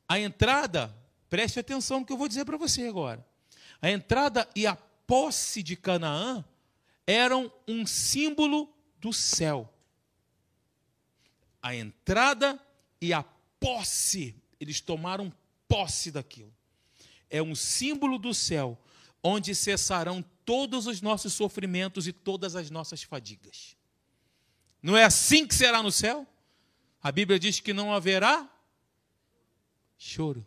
A 0.08 0.18
entrada, 0.18 0.92
preste 1.30 1.60
atenção 1.60 2.00
no 2.00 2.04
que 2.04 2.12
eu 2.12 2.16
vou 2.16 2.26
dizer 2.26 2.44
para 2.44 2.56
você 2.56 2.88
agora. 2.88 3.24
A 3.80 3.88
entrada 3.88 4.48
e 4.56 4.66
a 4.66 4.74
posse 4.74 5.62
de 5.62 5.76
Canaã 5.76 6.44
eram 7.06 7.48
um 7.68 7.86
símbolo 7.86 8.74
do 8.98 9.12
céu. 9.12 9.72
A 11.62 11.76
entrada 11.76 12.60
e 13.00 13.12
a 13.12 13.22
posse, 13.60 14.34
eles 14.58 14.80
tomaram 14.80 15.32
posse 15.68 16.10
daquilo 16.10 16.52
é 17.32 17.42
um 17.42 17.54
símbolo 17.54 18.18
do 18.18 18.34
céu, 18.34 18.78
onde 19.22 19.54
cessarão 19.54 20.22
todos 20.44 20.86
os 20.86 21.00
nossos 21.00 21.32
sofrimentos 21.32 22.06
e 22.06 22.12
todas 22.12 22.54
as 22.54 22.70
nossas 22.70 23.02
fadigas. 23.02 23.74
Não 24.82 24.96
é 24.96 25.04
assim 25.04 25.46
que 25.46 25.54
será 25.54 25.82
no 25.82 25.90
céu? 25.90 26.26
A 27.02 27.10
Bíblia 27.10 27.38
diz 27.38 27.58
que 27.58 27.72
não 27.72 27.92
haverá 27.92 28.48
choro, 29.96 30.46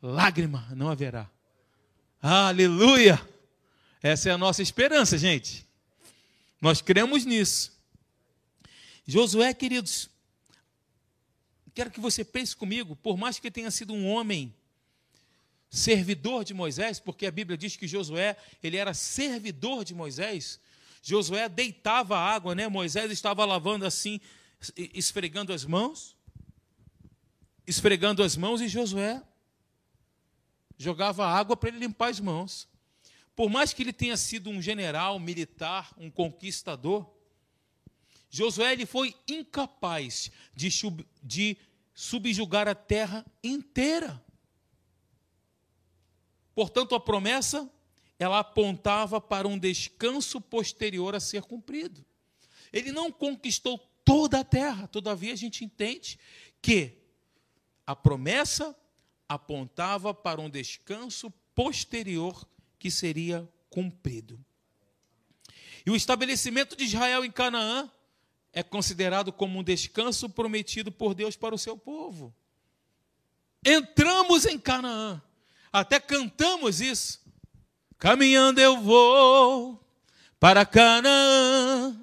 lágrima 0.00 0.66
não 0.74 0.88
haverá. 0.88 1.30
Aleluia! 2.22 3.20
Essa 4.02 4.30
é 4.30 4.32
a 4.32 4.38
nossa 4.38 4.62
esperança, 4.62 5.18
gente. 5.18 5.66
Nós 6.62 6.80
cremos 6.80 7.26
nisso. 7.26 7.78
Josué, 9.06 9.52
queridos, 9.52 10.08
quero 11.74 11.90
que 11.90 12.00
você 12.00 12.24
pense 12.24 12.56
comigo, 12.56 12.96
por 12.96 13.18
mais 13.18 13.38
que 13.38 13.50
tenha 13.50 13.70
sido 13.70 13.92
um 13.92 14.08
homem 14.08 14.54
servidor 15.70 16.44
de 16.44 16.52
Moisés, 16.52 16.98
porque 16.98 17.26
a 17.26 17.30
Bíblia 17.30 17.56
diz 17.56 17.76
que 17.76 17.86
Josué, 17.86 18.36
ele 18.62 18.76
era 18.76 18.92
servidor 18.92 19.84
de 19.84 19.94
Moisés. 19.94 20.60
Josué 21.00 21.48
deitava 21.48 22.18
a 22.18 22.34
água, 22.34 22.54
né? 22.54 22.68
Moisés 22.68 23.10
estava 23.10 23.44
lavando 23.44 23.86
assim, 23.86 24.20
esfregando 24.76 25.52
as 25.52 25.64
mãos, 25.64 26.16
esfregando 27.66 28.22
as 28.22 28.36
mãos 28.36 28.60
e 28.60 28.68
Josué 28.68 29.22
jogava 30.76 31.26
água 31.26 31.54
para 31.54 31.68
ele 31.68 31.78
limpar 31.78 32.08
as 32.08 32.18
mãos. 32.18 32.66
Por 33.36 33.50
mais 33.50 33.72
que 33.72 33.82
ele 33.82 33.92
tenha 33.92 34.16
sido 34.16 34.48
um 34.48 34.62
general 34.62 35.18
militar, 35.18 35.92
um 35.98 36.10
conquistador, 36.10 37.06
Josué 38.30 38.72
ele 38.72 38.86
foi 38.86 39.14
incapaz 39.28 40.30
de, 40.54 40.70
de 41.22 41.56
subjugar 41.94 42.66
a 42.66 42.74
terra 42.74 43.26
inteira. 43.44 44.24
Portanto, 46.54 46.94
a 46.94 47.00
promessa 47.00 47.70
ela 48.18 48.40
apontava 48.40 49.18
para 49.18 49.48
um 49.48 49.58
descanso 49.58 50.40
posterior 50.40 51.14
a 51.14 51.20
ser 51.20 51.42
cumprido. 51.42 52.04
Ele 52.70 52.92
não 52.92 53.10
conquistou 53.10 53.78
toda 54.04 54.40
a 54.40 54.44
terra, 54.44 54.86
todavia 54.86 55.32
a 55.32 55.36
gente 55.36 55.64
entende 55.64 56.18
que 56.60 56.98
a 57.86 57.96
promessa 57.96 58.76
apontava 59.26 60.12
para 60.12 60.40
um 60.40 60.50
descanso 60.50 61.30
posterior 61.54 62.46
que 62.78 62.90
seria 62.90 63.48
cumprido. 63.70 64.38
E 65.86 65.90
o 65.90 65.96
estabelecimento 65.96 66.76
de 66.76 66.84
Israel 66.84 67.24
em 67.24 67.30
Canaã 67.30 67.90
é 68.52 68.62
considerado 68.62 69.32
como 69.32 69.58
um 69.58 69.62
descanso 69.62 70.28
prometido 70.28 70.92
por 70.92 71.14
Deus 71.14 71.36
para 71.36 71.54
o 71.54 71.58
seu 71.58 71.76
povo. 71.76 72.34
Entramos 73.64 74.44
em 74.44 74.58
Canaã. 74.58 75.22
Até 75.72 76.00
cantamos 76.00 76.80
isso. 76.80 77.20
Caminhando 77.98 78.60
eu 78.60 78.80
vou 78.80 79.80
para 80.38 80.64
Canaã. 80.66 81.96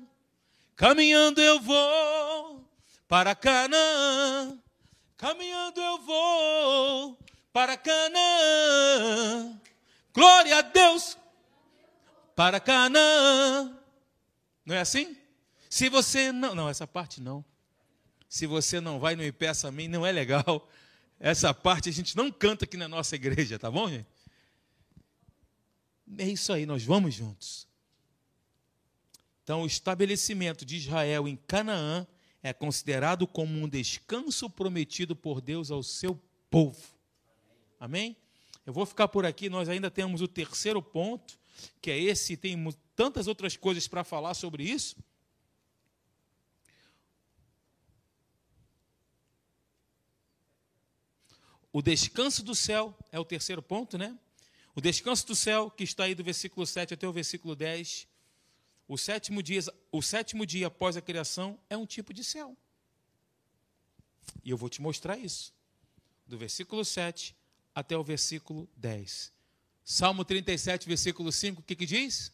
Caminhando 0.76 1.41
eu 1.41 1.59
vou 1.59 2.63
para 3.07 3.36
Canaã. 3.36 4.57
Caminhando 5.18 5.82
eu 5.82 5.97
vou 5.99 7.18
para 7.51 7.76
Canaã. 7.76 9.59
Glória 10.13 10.57
a 10.57 10.61
Deus 10.61 11.18
para 12.36 12.59
Canaã. 12.59 13.76
Não 14.63 14.76
é 14.76 14.80
assim? 14.82 15.18
Se 15.70 15.89
você 15.89 16.32
não, 16.32 16.53
não, 16.53 16.70
essa 16.70 16.86
parte 16.86 17.20
não. 17.20 17.43
Se 18.30 18.45
você 18.45 18.80
não 18.80 18.99
vai, 18.99 19.15
não 19.15 19.24
me 19.24 19.32
peça 19.32 19.68
a 19.68 19.72
mim, 19.72 19.88
não 19.88 20.05
é 20.05 20.11
legal. 20.11 20.70
Essa 21.20 21.53
parte 21.53 21.89
a 21.89 21.91
gente 21.91 22.15
não 22.15 22.32
canta 22.32 22.65
aqui 22.65 22.78
na 22.78 22.88
nossa 22.88 23.15
igreja, 23.15 23.57
tá 23.57 23.72
bom, 23.72 23.89
gente? 23.89 24.07
É 26.18 26.28
isso 26.28 26.53
aí, 26.53 26.65
nós 26.65 26.84
vamos 26.84 27.15
juntos. 27.15 27.68
Então, 29.43 29.63
o 29.63 29.65
estabelecimento 29.68 30.65
de 30.65 30.78
Israel 30.78 31.28
em 31.28 31.36
Canaã 31.36 32.05
é 32.43 32.53
considerado 32.53 33.26
como 33.26 33.57
um 33.57 33.68
descanso 33.68 34.49
prometido 34.49 35.15
por 35.15 35.41
Deus 35.41 35.72
ao 35.72 35.82
seu 35.82 36.20
povo. 36.49 36.82
Amém? 37.80 38.15
Eu 38.65 38.74
vou 38.74 38.86
ficar 38.86 39.07
por 39.07 39.26
aqui, 39.26 39.49
nós 39.49 39.70
ainda 39.70 39.89
temos 39.89 40.22
o 40.22 40.28
terceiro 40.28 40.82
ponto, 40.82 41.39
que 41.82 41.89
é 41.89 41.97
esse, 41.97 42.38
tem 42.38 42.57
tantas 42.95 43.28
outras 43.28 43.57
coisas 43.57 43.88
para 43.88 44.03
falar 44.03 44.34
sobre 44.34 44.63
isso. 44.63 44.95
O 51.78 51.82
descanso 51.84 52.41
do 52.41 52.55
céu 52.55 52.97
é 53.11 53.19
o 53.19 53.23
terceiro 53.23 53.61
ponto, 53.61 53.99
né? 53.99 54.17
O 54.73 54.82
descanso 54.82 55.28
do 55.28 55.36
céu, 55.36 55.69
que 55.69 55.84
está 55.84 56.05
aí 56.05 56.15
do 56.15 56.23
versículo 56.23 56.65
7 56.65 56.95
até 56.95 57.07
o 57.07 57.13
versículo 57.13 57.55
10, 57.55 58.07
o 58.88 58.97
sétimo 58.97 59.43
dia, 59.43 59.61
o 59.91 60.01
sétimo 60.01 60.43
dia 60.43 60.65
após 60.65 60.97
a 60.97 61.01
criação 61.01 61.59
é 61.69 61.78
um 61.78 61.86
tipo 61.86 62.15
de 62.15 62.23
céu. 62.23 62.57
E 64.43 64.49
eu 64.49 64.57
vou 64.57 64.69
te 64.69 64.82
mostrar 64.82 65.19
isso. 65.19 65.53
Do 66.25 66.36
versículo 66.36 66.84
7 66.84 67.36
até 67.75 67.95
o 67.95 68.03
versículo 68.03 68.67
10. 68.75 69.32
Salmo 69.84 70.25
37, 70.25 70.88
versículo 70.88 71.32
5, 71.32 71.61
o 71.61 71.63
que, 71.63 71.75
que 71.75 71.86
diz? 71.86 72.34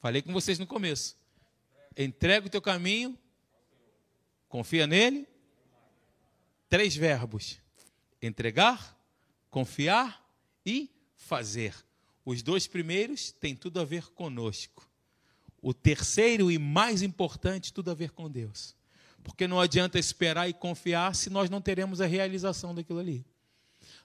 Falei 0.00 0.22
com 0.22 0.32
vocês 0.32 0.58
no 0.58 0.66
começo. 0.66 1.18
Entrega 1.94 2.46
o 2.46 2.50
teu 2.50 2.62
caminho, 2.62 3.18
confia 4.48 4.86
nele. 4.86 5.28
Três 6.70 6.96
verbos: 6.96 7.62
entregar, 8.26 8.98
confiar 9.50 10.24
e 10.64 10.90
fazer. 11.16 11.74
Os 12.24 12.42
dois 12.42 12.66
primeiros 12.66 13.32
têm 13.32 13.54
tudo 13.54 13.80
a 13.80 13.84
ver 13.84 14.10
conosco. 14.10 14.88
O 15.60 15.72
terceiro 15.72 16.50
e 16.50 16.58
mais 16.58 17.02
importante, 17.02 17.72
tudo 17.72 17.90
a 17.90 17.94
ver 17.94 18.10
com 18.10 18.30
Deus. 18.30 18.74
Porque 19.22 19.46
não 19.46 19.60
adianta 19.60 19.98
esperar 19.98 20.48
e 20.48 20.52
confiar 20.52 21.14
se 21.14 21.30
nós 21.30 21.48
não 21.48 21.60
teremos 21.60 22.00
a 22.00 22.06
realização 22.06 22.74
daquilo 22.74 22.98
ali. 22.98 23.24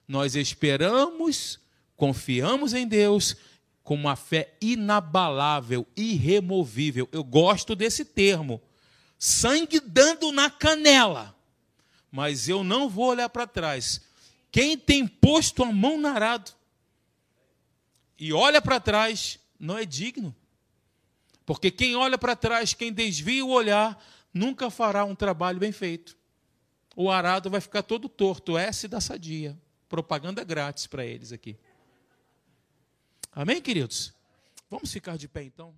Nós 0.08 0.34
esperamos, 0.34 1.60
confiamos 1.96 2.72
em 2.72 2.86
Deus 2.86 3.36
com 3.82 3.94
uma 3.94 4.16
fé 4.16 4.54
inabalável, 4.60 5.86
irremovível. 5.96 7.08
Eu 7.12 7.24
gosto 7.24 7.74
desse 7.74 8.04
termo. 8.04 8.60
Sangue 9.18 9.80
dando 9.80 10.32
na 10.32 10.48
canela. 10.50 11.36
Mas 12.10 12.48
eu 12.48 12.64
não 12.64 12.88
vou 12.88 13.06
olhar 13.06 13.28
para 13.28 13.46
trás. 13.46 14.00
Quem 14.50 14.76
tem 14.76 15.06
posto 15.06 15.62
a 15.62 15.72
mão 15.72 16.00
na 16.00 16.12
arado 16.12 16.52
e 18.18 18.32
olha 18.32 18.60
para 18.60 18.80
trás 18.80 19.38
não 19.58 19.78
é 19.78 19.84
digno. 19.84 20.34
Porque 21.46 21.70
quem 21.70 21.96
olha 21.96 22.18
para 22.18 22.36
trás, 22.36 22.74
quem 22.74 22.92
desvia 22.92 23.44
o 23.44 23.50
olhar, 23.50 24.00
nunca 24.32 24.70
fará 24.70 25.04
um 25.04 25.14
trabalho 25.14 25.58
bem 25.58 25.72
feito. 25.72 26.16
O 26.94 27.10
arado 27.10 27.50
vai 27.50 27.60
ficar 27.60 27.82
todo 27.82 28.08
torto, 28.08 28.58
S 28.58 28.86
da 28.86 29.00
sadia. 29.00 29.58
Propaganda 29.88 30.44
grátis 30.44 30.86
para 30.86 31.04
eles 31.04 31.32
aqui. 31.32 31.56
Amém, 33.32 33.60
queridos? 33.60 34.12
Vamos 34.68 34.92
ficar 34.92 35.16
de 35.16 35.26
pé 35.26 35.42
então. 35.42 35.74